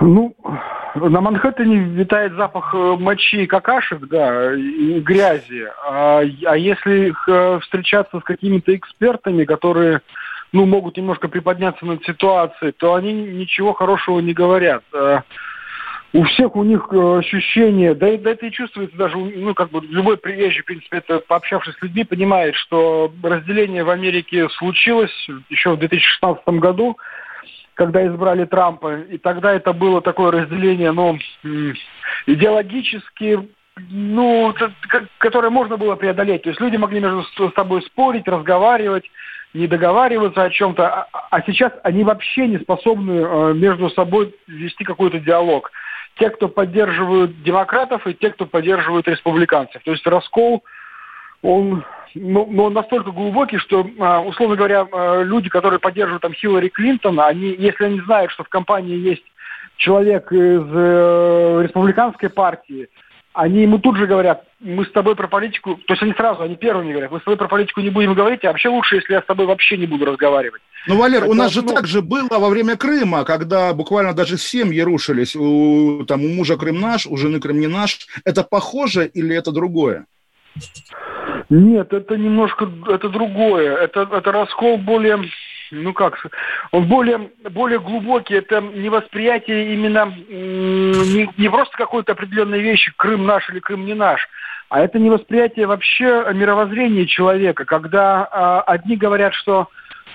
[0.00, 0.34] Ну,
[0.94, 5.66] на Манхэттене витает запах э, мочи и какашек, да, и грязи.
[5.86, 10.00] А, а если э, встречаться с какими-то экспертами, которые
[10.52, 14.82] ну, могут немножко приподняться над ситуацией, то они ничего хорошего не говорят.
[14.92, 15.22] Э,
[16.12, 20.16] у всех у них ощущение, да, да это и чувствуется даже, ну, как бы любой
[20.16, 25.78] приезжий, в принципе, это пообщавшись с людьми, понимает, что разделение в Америке случилось еще в
[25.78, 26.96] 2016 году,
[27.78, 28.96] когда избрали Трампа.
[29.02, 31.16] И тогда это было такое разделение, ну,
[32.26, 33.48] идеологически,
[33.88, 34.52] ну,
[35.18, 36.42] которое можно было преодолеть.
[36.42, 37.22] То есть люди могли между
[37.54, 39.04] собой спорить, разговаривать,
[39.54, 44.82] не договариваться о чем-то, а, а сейчас они вообще не способны э, между собой вести
[44.82, 45.70] какой-то диалог.
[46.16, 49.80] Те, кто поддерживают демократов, и те, кто поддерживают республиканцев.
[49.84, 50.64] То есть раскол,
[51.42, 56.22] он но, ну, но он настолько глубокий, что, а, условно говоря, а, люди, которые поддерживают
[56.22, 59.24] там Хиллари Клинтон, они, если они знают, что в компании есть
[59.76, 62.88] человек из э, республиканской партии,
[63.32, 66.56] они ему тут же говорят, мы с тобой про политику, то есть они сразу, они
[66.56, 69.22] первыми говорят, мы с тобой про политику не будем говорить, а вообще лучше, если я
[69.22, 70.60] с тобой вообще не буду разговаривать.
[70.88, 71.72] Ну, Валер, Это, у нас же ну...
[71.72, 76.56] так же было во время Крыма, когда буквально даже семьи рушились, у, там, у мужа
[76.56, 78.08] Крым наш, у жены Крым не наш.
[78.24, 80.06] Это похоже или это другое?
[81.50, 83.76] Нет, это немножко, это другое.
[83.76, 85.18] Это, это раскол более,
[85.70, 86.18] ну как,
[86.72, 88.34] он более, более глубокий.
[88.34, 93.94] Это не восприятие именно, не, не просто какой-то определенной вещи, Крым наш или Крым не
[93.94, 94.28] наш,
[94.68, 99.68] а это не восприятие вообще мировоззрения человека, когда а, одни говорят, что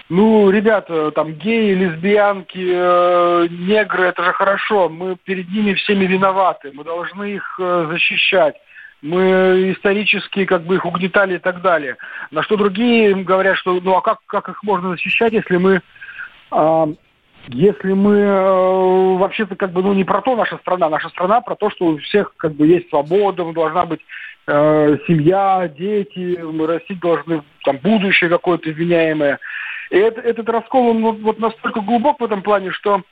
[0.10, 6.72] ну, ребята, там геи, лесбиянки, э, негры, это же хорошо, мы перед ними всеми виноваты,
[6.74, 8.56] мы должны их э, защищать
[9.04, 11.98] мы исторически как бы их угнетали и так далее.
[12.32, 15.82] На что другие говорят, что ну а как, как их можно защищать, если мы
[16.52, 16.86] э,
[17.50, 21.56] если мы э, вообще-то как бы ну не про то наша страна, наша страна про
[21.56, 24.00] то, что у всех как бы есть свобода, должна быть
[24.48, 29.38] э, семья, дети, мы растить должны там будущее какое-то вменяемое.
[29.90, 33.04] И это, этот раскол он вот, настолько глубок в этом плане, что а, а,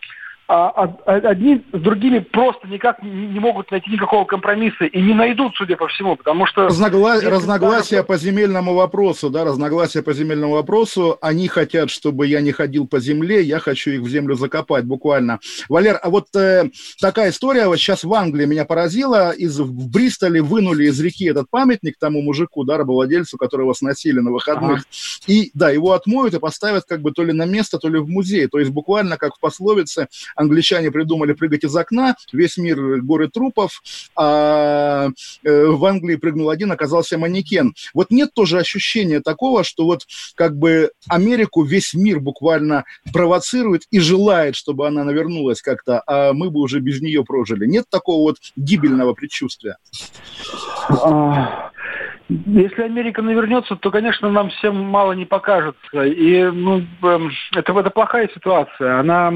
[0.52, 5.88] одни с другими просто никак не могут найти никакого компромисса и не найдут, судя по
[5.88, 6.66] всему, потому что...
[6.66, 7.22] Разногла...
[7.22, 8.08] Разногласия даже...
[8.08, 13.00] по земельному вопросу, да, разногласия по земельному вопросу, они хотят, чтобы я не ходил по
[13.00, 15.40] земле, я хочу их в землю закопать буквально.
[15.70, 20.42] Валер, а вот э, такая история, вот сейчас в Англии меня поразила, из, в Бристоле
[20.42, 24.84] вынули из реки этот памятник тому мужику, да, рабовладельцу, которого сносили на выходных, ага.
[25.28, 28.10] и, да, его отмоют и поставят как бы то ли на место, то ли в
[28.10, 30.08] музей, то есть буквально как в пословице
[30.42, 33.82] англичане придумали прыгать из окна, весь мир горы трупов,
[34.16, 35.10] а
[35.44, 37.74] э, в Англии прыгнул один, оказался манекен.
[37.94, 40.02] Вот нет тоже ощущения такого, что вот
[40.36, 46.50] как бы Америку весь мир буквально провоцирует и желает, чтобы она навернулась как-то, а мы
[46.50, 47.66] бы уже без нее прожили.
[47.66, 49.78] Нет такого вот гибельного предчувствия?
[50.90, 51.72] А,
[52.30, 56.04] если Америка навернется, то, конечно, нам всем мало не покажется.
[56.04, 59.00] И ну, эм, это, это плохая ситуация.
[59.00, 59.32] Она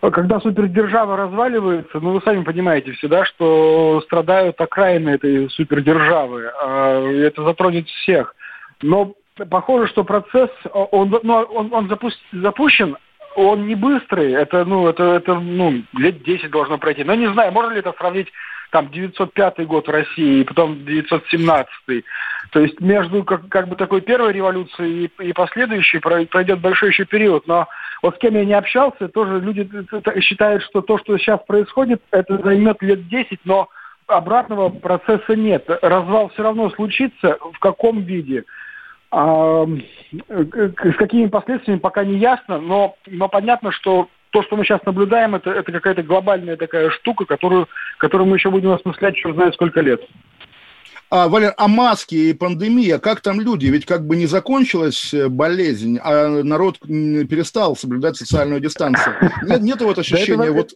[0.00, 6.50] когда супердержава разваливается, ну вы сами понимаете всегда, что страдают окраины этой супердержавы.
[6.62, 8.34] А, это затронет всех.
[8.80, 9.14] Но
[9.50, 11.98] похоже, что процесс, он, ну, он, он
[12.32, 12.96] запущен,
[13.34, 17.04] он не быстрый, это, ну, это, это, ну, лет 10 должно пройти.
[17.04, 18.28] Но не знаю, можно ли это сравнить
[18.70, 22.04] там 905 год в России и потом 917.
[22.50, 27.04] То есть между как, как бы такой первой революцией и, и последующей пройдет большой еще
[27.04, 27.46] период.
[27.46, 27.68] Но
[28.02, 29.68] вот с кем я не общался, тоже люди
[30.20, 33.68] считают, что то, что сейчас происходит, это займет лет 10, но
[34.06, 35.64] обратного процесса нет.
[35.82, 37.38] Развал все равно случится.
[37.52, 38.44] В каком виде?
[39.10, 39.66] А,
[40.28, 45.34] с какими последствиями пока не ясно, но, но понятно, что то, что мы сейчас наблюдаем,
[45.34, 49.80] это, это какая-то глобальная такая штука, которую, которую мы еще будем осмыслять, черт знает сколько
[49.80, 50.02] лет.
[51.10, 53.66] А, Валер, а маски и пандемия, как там люди?
[53.66, 59.16] Ведь как бы не закончилась э, болезнь, а народ перестал соблюдать социальную дистанцию.
[59.42, 60.72] Нет, нет вот ощущения, вот...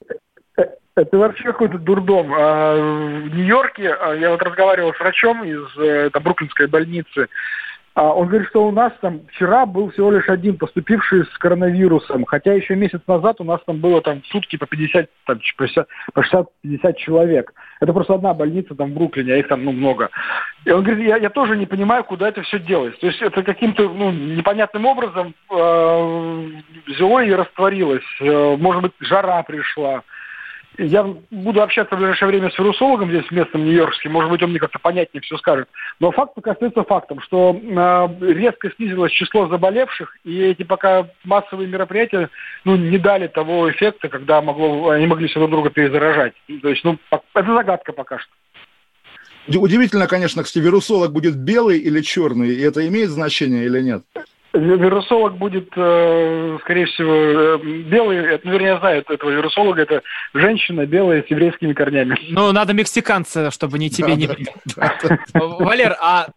[0.56, 0.64] Э,
[0.94, 2.32] это вообще какой-то дурдом.
[2.34, 7.28] А, в Нью-Йорке а, я вот разговаривал с врачом из э, там, Бруклинской больницы,
[7.94, 12.54] он говорит, что у нас там вчера был всего лишь один поступивший с коронавирусом, хотя
[12.54, 15.40] еще месяц назад у нас там было там сутки по 50, там,
[16.14, 17.52] по 60-50 человек.
[17.80, 20.08] Это просто одна больница там в Бруклине, а их там ну, много.
[20.64, 22.98] И он говорит, я, я тоже не понимаю, куда это все делать.
[23.00, 26.48] То есть это каким-то ну, непонятным образом э,
[26.86, 28.04] взяло и растворилось.
[28.20, 30.02] Э, может быть, жара пришла.
[30.78, 34.58] Я буду общаться в ближайшее время с вирусологом здесь местным нью-йоркским, может быть, он мне
[34.58, 35.68] как-то понятнее все скажет.
[36.00, 41.68] Но факт пока остается фактом, что э, резко снизилось число заболевших, и эти пока массовые
[41.68, 42.30] мероприятия
[42.64, 46.32] ну, не дали того эффекта, когда могло, они могли все друг друга перезаражать.
[46.62, 48.30] То есть, ну, это загадка пока что.
[49.48, 54.04] Удивительно, конечно, кстати, вирусолог будет белый или черный, и это имеет значение или нет?
[54.52, 60.02] Вирусолог будет, э, скорее всего, э, белый, ну, вернее, я знаю этого вирусолога, это
[60.34, 62.18] женщина белая с еврейскими корнями.
[62.28, 64.28] Ну, надо мексиканца, чтобы не тебе не...
[65.32, 66.28] Валер, а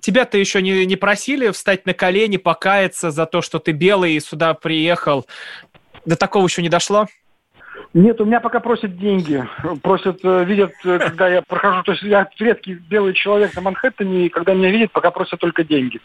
[0.00, 4.20] тебя-то еще не, не просили встать на колени, покаяться за то, что ты белый и
[4.20, 5.26] сюда приехал?
[6.04, 7.06] До такого еще не дошло?
[7.94, 9.46] Нет, у меня пока просят деньги.
[9.82, 11.82] Просят, э, видят, когда я прохожу.
[11.82, 15.64] То есть я редкий белый человек на Манхэттене, и когда меня видят, пока просят только
[15.64, 16.00] деньги.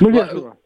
[0.00, 0.56] Ну, вежливо.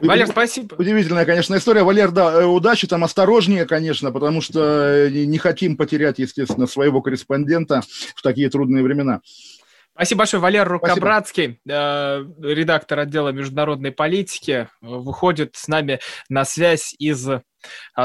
[0.00, 0.74] Валер, спасибо.
[0.78, 1.82] Удивительная, конечно, история.
[1.82, 7.82] Валер, да, э, удачи там, осторожнее, конечно, потому что не хотим потерять, естественно, своего корреспондента
[8.14, 9.20] в такие трудные времена.
[9.94, 10.40] Спасибо большое.
[10.40, 17.28] Валер Рукобратский, э, редактор отдела международной политики, выходит с нами на связь из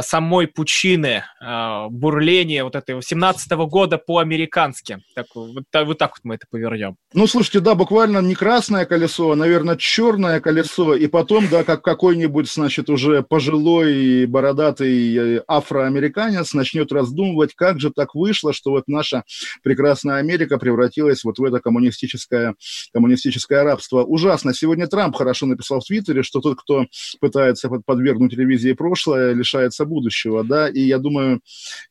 [0.02, 5.00] самой пучины а, бурления вот этого 17 -го года по-американски.
[5.16, 6.96] Так, вот, вот так вот мы это повернем.
[7.14, 11.84] Ну, слушайте, да, буквально не красное колесо, а, наверное, черное колесо, и потом, да, как
[11.84, 18.84] какой-нибудь, значит, уже пожилой бородатый э, афроамериканец начнет раздумывать, как же так вышло, что вот
[18.88, 19.24] наша
[19.64, 22.56] прекрасная Америка превратилась вот в это коммунистическое,
[22.94, 24.04] коммунистическое рабство.
[24.04, 24.54] Ужасно.
[24.54, 26.86] Сегодня Трамп хорошо написал в Твиттере, что тот, кто
[27.20, 31.42] пытается подвергнуть телевизии прошлое, лишается будущего, да, и я думаю,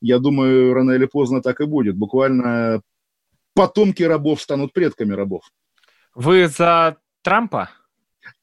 [0.01, 1.97] я думаю, рано или поздно так и будет.
[1.97, 2.81] Буквально
[3.55, 5.45] потомки рабов станут предками рабов.
[6.15, 7.71] Вы за Трампа?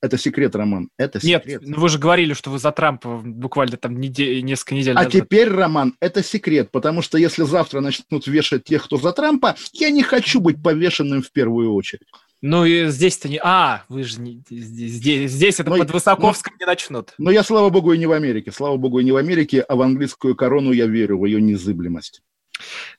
[0.02, 0.90] Это секрет, Роман.
[0.98, 1.46] Это секрет.
[1.46, 5.04] Нет, ну вы же говорили, что вы за Трампа буквально там неде- несколько недель а
[5.04, 5.16] назад.
[5.16, 9.56] А теперь, Роман, это секрет, потому что если завтра начнут вешать тех, кто за Трампа,
[9.74, 12.08] я не хочу быть повешенным в первую очередь.
[12.42, 13.40] Ну и здесь-то не...
[13.44, 14.42] А, вы же не...
[14.50, 17.14] Здесь, здесь это но, под Высоковском но, не начнут.
[17.18, 18.52] Но я, слава богу, и не в Америке.
[18.52, 22.22] Слава богу, и не в Америке, а в английскую корону я верю, в ее незыблемость.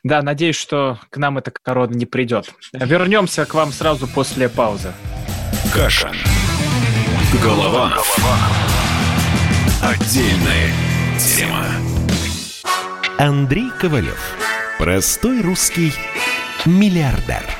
[0.03, 2.53] Да, надеюсь, что к нам эта корона не придет.
[2.72, 4.93] Вернемся к вам сразу после паузы.
[5.72, 6.12] Каша.
[7.43, 7.91] Голова.
[7.91, 8.38] Голова.
[9.82, 10.70] Отдельная
[11.18, 11.66] тема.
[13.18, 14.36] Андрей Ковалев.
[14.78, 15.93] Простой русский
[16.66, 17.60] миллиардер.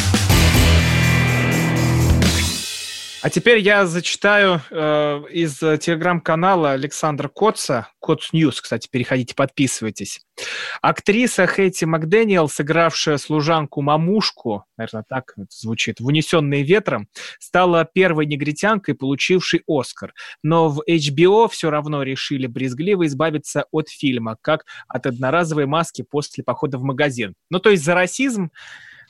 [3.21, 10.21] А теперь я зачитаю э, из телеграм-канала Александра Котца, Kots News, кстати, переходите, подписывайтесь.
[10.81, 17.09] Актриса Хэтти Макдэниел, сыгравшая служанку Мамушку, наверное, так это звучит, в «Унесенные ветром»,
[17.39, 20.15] стала первой негритянкой, получившей Оскар.
[20.41, 26.43] Но в HBO все равно решили брезгливо избавиться от фильма, как от одноразовой маски после
[26.43, 27.35] похода в магазин.
[27.51, 28.49] Ну, то есть за расизм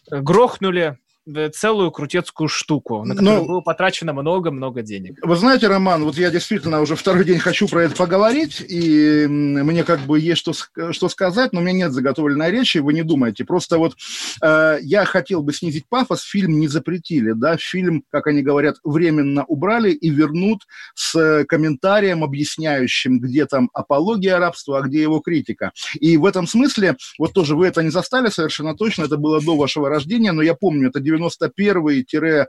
[0.09, 0.97] грохнули Э,
[1.53, 3.47] целую крутецкую штуку, на которую Но...
[3.47, 5.19] было потрачено много-много денег.
[5.21, 9.83] Вы знаете, Роман, вот я действительно уже второй день хочу про это поговорить, и мне
[9.83, 10.53] как бы есть что,
[10.91, 13.45] что сказать, но у меня нет заготовленной речи, вы не думайте.
[13.45, 13.95] Просто вот
[14.41, 19.45] э, я хотел бы снизить пафос, фильм не запретили, да, фильм, как они говорят, временно
[19.45, 20.61] убрали и вернут
[20.95, 25.71] с комментарием, объясняющим, где там апология рабства, а где его критика.
[25.99, 29.55] И в этом смысле, вот тоже вы это не застали совершенно точно, это было до
[29.55, 32.45] вашего рождения, но я помню, это 91-90,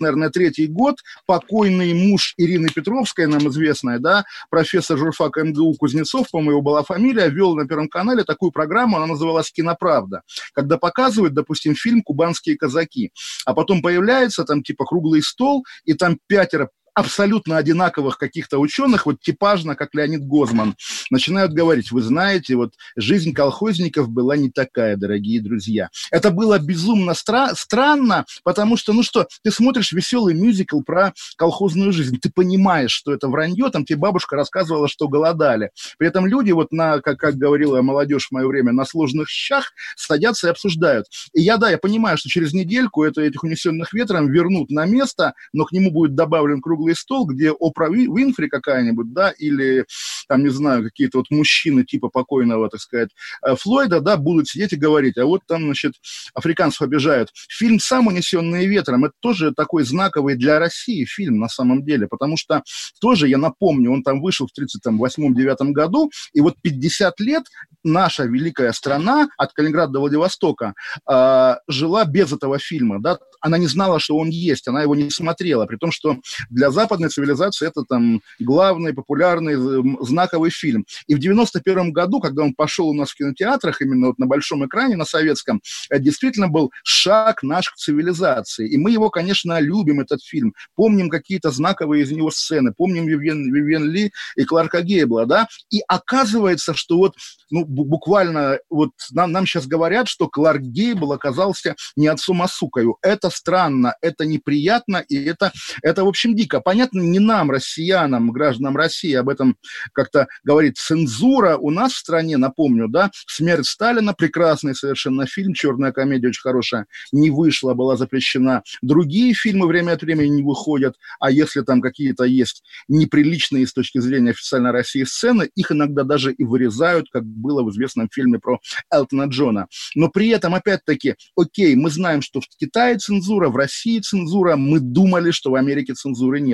[0.00, 6.62] наверное, третий год, покойный муж Ирины Петровской, нам известная, да, профессор журфак МГУ Кузнецов, по-моему,
[6.62, 10.22] была фамилия, вел на Первом канале такую программу, она называлась «Киноправда»,
[10.52, 13.12] когда показывают, допустим, фильм «Кубанские казаки»,
[13.44, 19.20] а потом появляется там типа круглый стол, и там пятеро абсолютно одинаковых каких-то ученых, вот
[19.20, 20.74] типажно, как Леонид Гозман,
[21.10, 25.90] начинают говорить, вы знаете, вот жизнь колхозников была не такая, дорогие друзья.
[26.10, 31.92] Это было безумно стра- странно, потому что, ну что, ты смотришь веселый мюзикл про колхозную
[31.92, 35.70] жизнь, ты понимаешь, что это вранье, там тебе бабушка рассказывала, что голодали.
[35.98, 39.72] При этом люди вот на, как, как говорила молодежь в мое время, на сложных щах
[39.94, 41.06] садятся и обсуждают.
[41.32, 45.34] И я, да, я понимаю, что через недельку это, этих унесенных ветром вернут на место,
[45.52, 49.84] но к нему будет добавлен круглый круглый стол, где Опра Винфри какая-нибудь, да, или,
[50.28, 53.10] там, не знаю, какие-то вот мужчины типа покойного, так сказать,
[53.46, 55.94] э, Флойда, да, будут сидеть и говорить, а вот там, значит,
[56.34, 57.30] африканцев обижают.
[57.48, 62.36] Фильм «Сам унесенный ветром»— это тоже такой знаковый для России фильм на самом деле, потому
[62.36, 62.62] что
[63.00, 67.44] тоже, я напомню, он там вышел в 38-9 году, и вот 50 лет
[67.84, 70.74] наша великая страна от Калининграда до Владивостока
[71.10, 75.10] э, жила без этого фильма, да, она не знала, что он есть, она его не
[75.10, 76.16] смотрела, при том, что
[76.50, 79.56] для западной цивилизации это там главный, популярный,
[80.04, 80.86] знаковый фильм.
[81.08, 84.64] И в 91 году, когда он пошел у нас в кинотеатрах, именно вот на большом
[84.64, 85.60] экране, на советском,
[85.90, 88.68] это действительно был шаг наш к цивилизации.
[88.68, 90.54] И мы его, конечно, любим, этот фильм.
[90.76, 95.48] Помним какие-то знаковые из него сцены, помним Вивен, Вивен Ли и Кларка Гейбла, да?
[95.70, 97.14] И оказывается, что вот,
[97.50, 102.98] ну, буквально, вот нам, нам сейчас говорят, что Кларк Гейбл оказался не отцом, а сукою.
[103.02, 105.52] Это странно, это неприятно, и это,
[105.82, 106.57] это, в общем, дико.
[106.60, 109.56] Понятно, не нам, россиянам, гражданам России, об этом
[109.92, 115.92] как-то говорит цензура у нас в стране, напомню, да, «Смерть Сталина», прекрасный совершенно фильм, «Черная
[115.92, 118.62] комедия» очень хорошая, не вышла, была запрещена.
[118.82, 123.98] Другие фильмы время от времени не выходят, а если там какие-то есть неприличные с точки
[123.98, 128.58] зрения официальной России сцены, их иногда даже и вырезают, как было в известном фильме про
[128.90, 129.66] Элтона Джона.
[129.94, 134.80] Но при этом, опять-таки, окей, мы знаем, что в Китае цензура, в России цензура, мы
[134.80, 136.47] думали, что в Америке цензуры нет.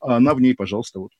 [0.00, 1.12] А она в ней, пожалуйста, вот.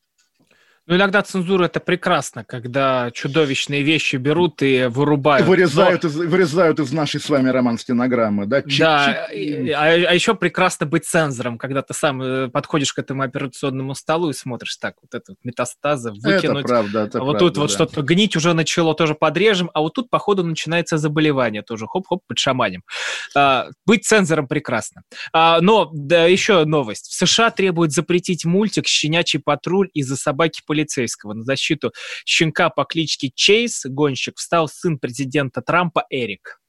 [0.86, 5.46] Ну, иногда цензура это прекрасно, когда чудовищные вещи берут и вырубают.
[5.46, 6.10] Вырезают, Но...
[6.10, 8.60] из, вырезают из нашей с вами роман стенограммы, да?
[8.60, 9.72] Чик, да, чик.
[9.74, 14.28] А, а еще прекрасно быть цензором, когда ты сам э, подходишь к этому операционному столу
[14.28, 16.64] и смотришь так, вот это вот метастазы выкинуть.
[16.64, 17.60] Это правда, это а вот правда, тут да.
[17.62, 22.20] вот что-то гнить уже начало, тоже подрежем, а вот тут, походу, начинается заболевание тоже, хоп-хоп,
[22.26, 22.82] под шаманем.
[23.34, 25.00] А, быть цензором прекрасно.
[25.32, 27.06] А, но, да, еще новость.
[27.06, 31.34] В США требуют запретить мультик «Щенячий патруль» из-за собаки полицейского.
[31.34, 31.92] На защиту
[32.24, 36.60] щенка по кличке Чейз, гонщик, встал сын президента Трампа Эрик.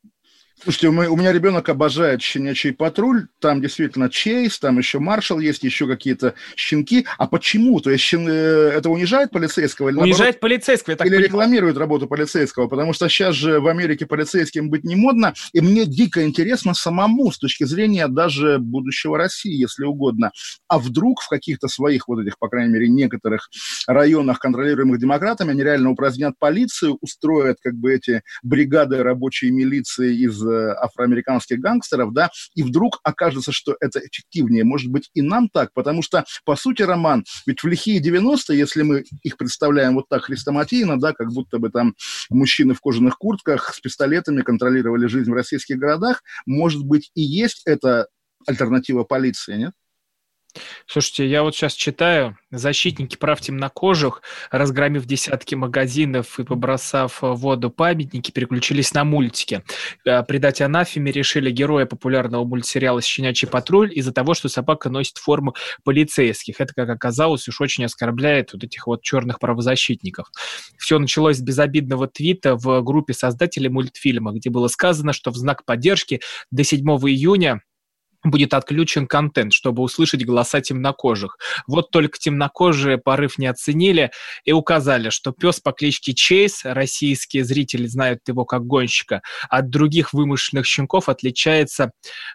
[0.63, 5.85] Слушайте, у меня ребенок обожает щенячий патруль, там действительно Чейз, там еще Маршал есть, еще
[5.85, 7.05] какие-то щенки.
[7.17, 7.81] А почему?
[7.81, 8.27] То есть щен...
[8.27, 9.89] Э, это унижает полицейского?
[9.89, 11.27] Или, унижает наоборот, полицейского, я так Или понимаю.
[11.27, 12.67] рекламирует работу полицейского?
[12.67, 17.31] Потому что сейчас же в Америке полицейским быть не модно, и мне дико интересно самому
[17.31, 20.31] с точки зрения даже будущего России, если угодно.
[20.69, 23.49] А вдруг в каких-то своих вот этих, по крайней мере, некоторых
[23.87, 30.44] районах, контролируемых демократами, они реально упразднят полицию, устроят как бы эти бригады рабочей милиции из
[30.51, 34.63] афроамериканских гангстеров, да, и вдруг окажется, что это эффективнее.
[34.63, 38.81] Может быть, и нам так, потому что, по сути, роман, ведь в лихие 90-е, если
[38.83, 41.95] мы их представляем вот так хрестоматийно, да, как будто бы там
[42.29, 47.61] мужчины в кожаных куртках с пистолетами контролировали жизнь в российских городах, может быть, и есть
[47.65, 48.07] это
[48.47, 49.73] альтернатива полиции, нет?
[50.87, 57.69] Слушайте, я вот сейчас читаю, защитники прав темнокожих, разгромив десятки магазинов и побросав в воду
[57.69, 59.63] памятники, переключились на мультики.
[60.05, 65.55] Э, придать анафеме решили героя популярного мультсериала «Щенячий патруль» из-за того, что собака носит форму
[65.83, 66.61] полицейских.
[66.61, 70.27] Это, как оказалось, уж очень оскорбляет вот этих вот черных правозащитников.
[70.77, 75.65] Все началось с безобидного твита в группе создателей мультфильма, где было сказано, что в знак
[75.65, 77.61] поддержки до 7 июня
[78.25, 81.37] будет отключен контент, чтобы услышать голоса темнокожих.
[81.67, 84.11] Вот только темнокожие порыв не оценили
[84.43, 90.13] и указали, что пес по кличке Чейз, российские зрители знают его как гонщика, от других
[90.13, 91.91] вымышленных щенков отличается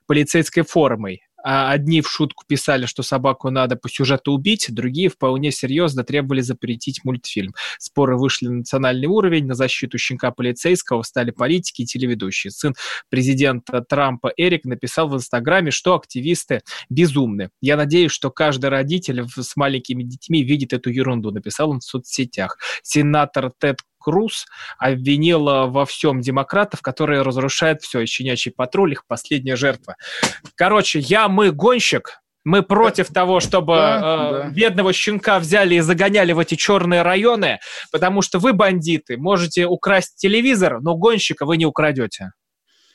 [0.06, 1.22] полицейской формой.
[1.42, 6.40] А одни в шутку писали, что собаку надо по сюжету убить, другие вполне серьезно требовали
[6.40, 7.54] запретить мультфильм.
[7.78, 12.50] Споры вышли на национальный уровень, на защиту щенка полицейского стали политики и телеведущие.
[12.50, 12.74] Сын
[13.08, 17.50] президента Трампа Эрик написал в Инстаграме, что активисты безумны.
[17.60, 22.58] Я надеюсь, что каждый родитель с маленькими детьми видит эту ерунду, написал он в соцсетях.
[22.82, 24.46] Сенатор Тед Круз
[24.78, 28.04] обвинила во всем демократов, которые разрушают все.
[28.06, 29.96] Щенячий патруль, их последняя жертва.
[30.56, 33.14] Короче, я, мы, гонщик, мы против да.
[33.14, 34.50] того, чтобы да, э, да.
[34.50, 37.58] бедного щенка взяли и загоняли в эти черные районы,
[37.92, 42.32] потому что вы бандиты, можете украсть телевизор, но гонщика вы не украдете.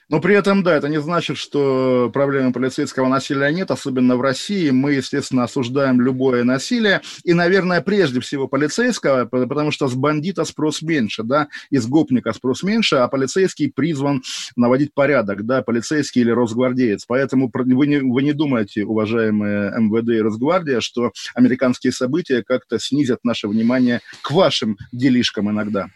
[0.07, 4.69] Но при этом, да, это не значит, что проблемы полицейского насилия нет, особенно в России.
[4.69, 10.83] Мы, естественно, осуждаем любое насилие, и, наверное, прежде всего полицейского, потому что с бандита спрос
[10.83, 14.21] меньше, да, из гопника спрос меньше, а полицейский призван
[14.55, 17.05] наводить порядок, да, полицейский или росгвардеец.
[17.07, 23.19] Поэтому вы не, вы не думаете, уважаемые МВД и Росгвардия, что американские события как-то снизят
[23.23, 25.87] наше внимание к вашим делишкам иногда.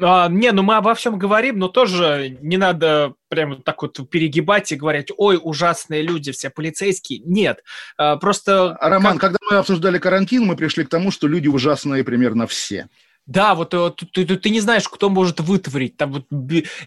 [0.00, 4.70] А, не, ну мы обо всем говорим, но тоже не надо прямо так вот перегибать
[4.72, 7.20] и говорить, ой, ужасные люди, все полицейские.
[7.24, 7.62] Нет,
[7.96, 8.76] а, просто...
[8.80, 9.32] Роман, как...
[9.32, 12.88] когда мы обсуждали карантин, мы пришли к тому, что люди ужасные примерно все.
[13.26, 15.96] Да, вот э, ты, ты, ты не знаешь, кто может вытворить.
[15.96, 16.26] Там вот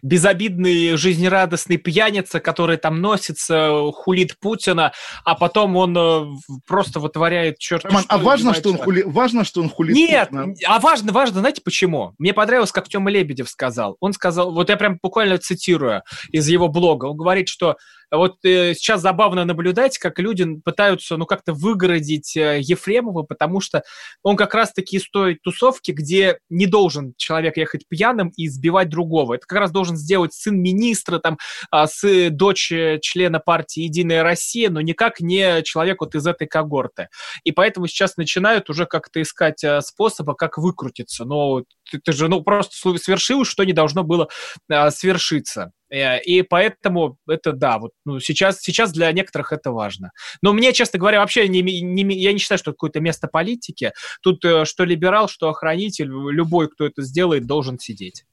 [0.01, 4.93] безобидный, жизнерадостный пьяница, который там носится, хулит Путина,
[5.25, 6.25] а потом он э,
[6.65, 8.15] просто вытворяет черт Роман, что.
[8.15, 9.03] А важно, что он хули...
[9.05, 10.53] важно, что он хулит Нет, Путина?
[10.65, 12.13] а важно, важно, знаете почему?
[12.17, 13.97] Мне понравилось, как Тёма Лебедев сказал.
[13.99, 17.75] Он сказал, вот я прям буквально цитирую из его блога, он говорит, что
[18.11, 23.83] Вот э, сейчас забавно наблюдать, как люди пытаются, ну, как-то выгородить э, Ефремова, потому что
[24.23, 29.35] он как раз-таки из той тусовки, где не должен человек ехать пьяным и сбивать другого.
[29.35, 31.37] Это как раз должен сделать сын министра, там,
[31.71, 36.47] а, с дочь э, члена партии «Единая Россия», но никак не человек вот из этой
[36.47, 37.09] когорты.
[37.43, 41.25] И поэтому сейчас начинают уже как-то искать э, способа, как выкрутиться.
[41.25, 41.63] Но
[42.03, 44.29] ты, же ну, просто свершилось, что не должно было
[44.69, 45.71] а, свершиться.
[45.89, 50.11] Э, и поэтому это, да, вот ну, сейчас, сейчас для некоторых это важно.
[50.41, 53.91] Но мне, честно говоря, вообще не, не, я не считаю, что это какое-то место политики.
[54.21, 58.25] Тут э, что либерал, что охранитель, любой, кто это сделает, должен сидеть.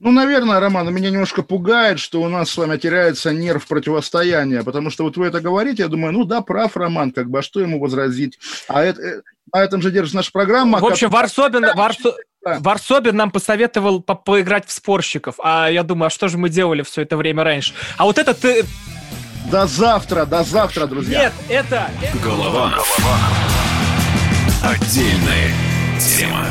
[0.00, 4.88] Ну, наверное, Роман, меня немножко пугает, что у нас с вами теряется нерв противостояния, потому
[4.88, 7.60] что вот вы это говорите, я думаю, ну да, прав Роман, как бы, а что
[7.60, 8.38] ему возразить?
[8.66, 9.22] А это, э,
[9.52, 10.78] на этом же держится наша программа.
[10.78, 12.14] В общем, Варсобин, Варсо...
[12.42, 16.80] Варсобин нам посоветовал по поиграть в спорщиков, а я думаю, а что же мы делали
[16.80, 17.74] все это время раньше?
[17.98, 18.64] А вот это ты...
[19.50, 21.24] До завтра, до завтра, друзья.
[21.24, 21.90] Нет, это...
[22.24, 22.72] Голова.
[24.62, 25.52] Отдельная
[25.98, 26.46] тема.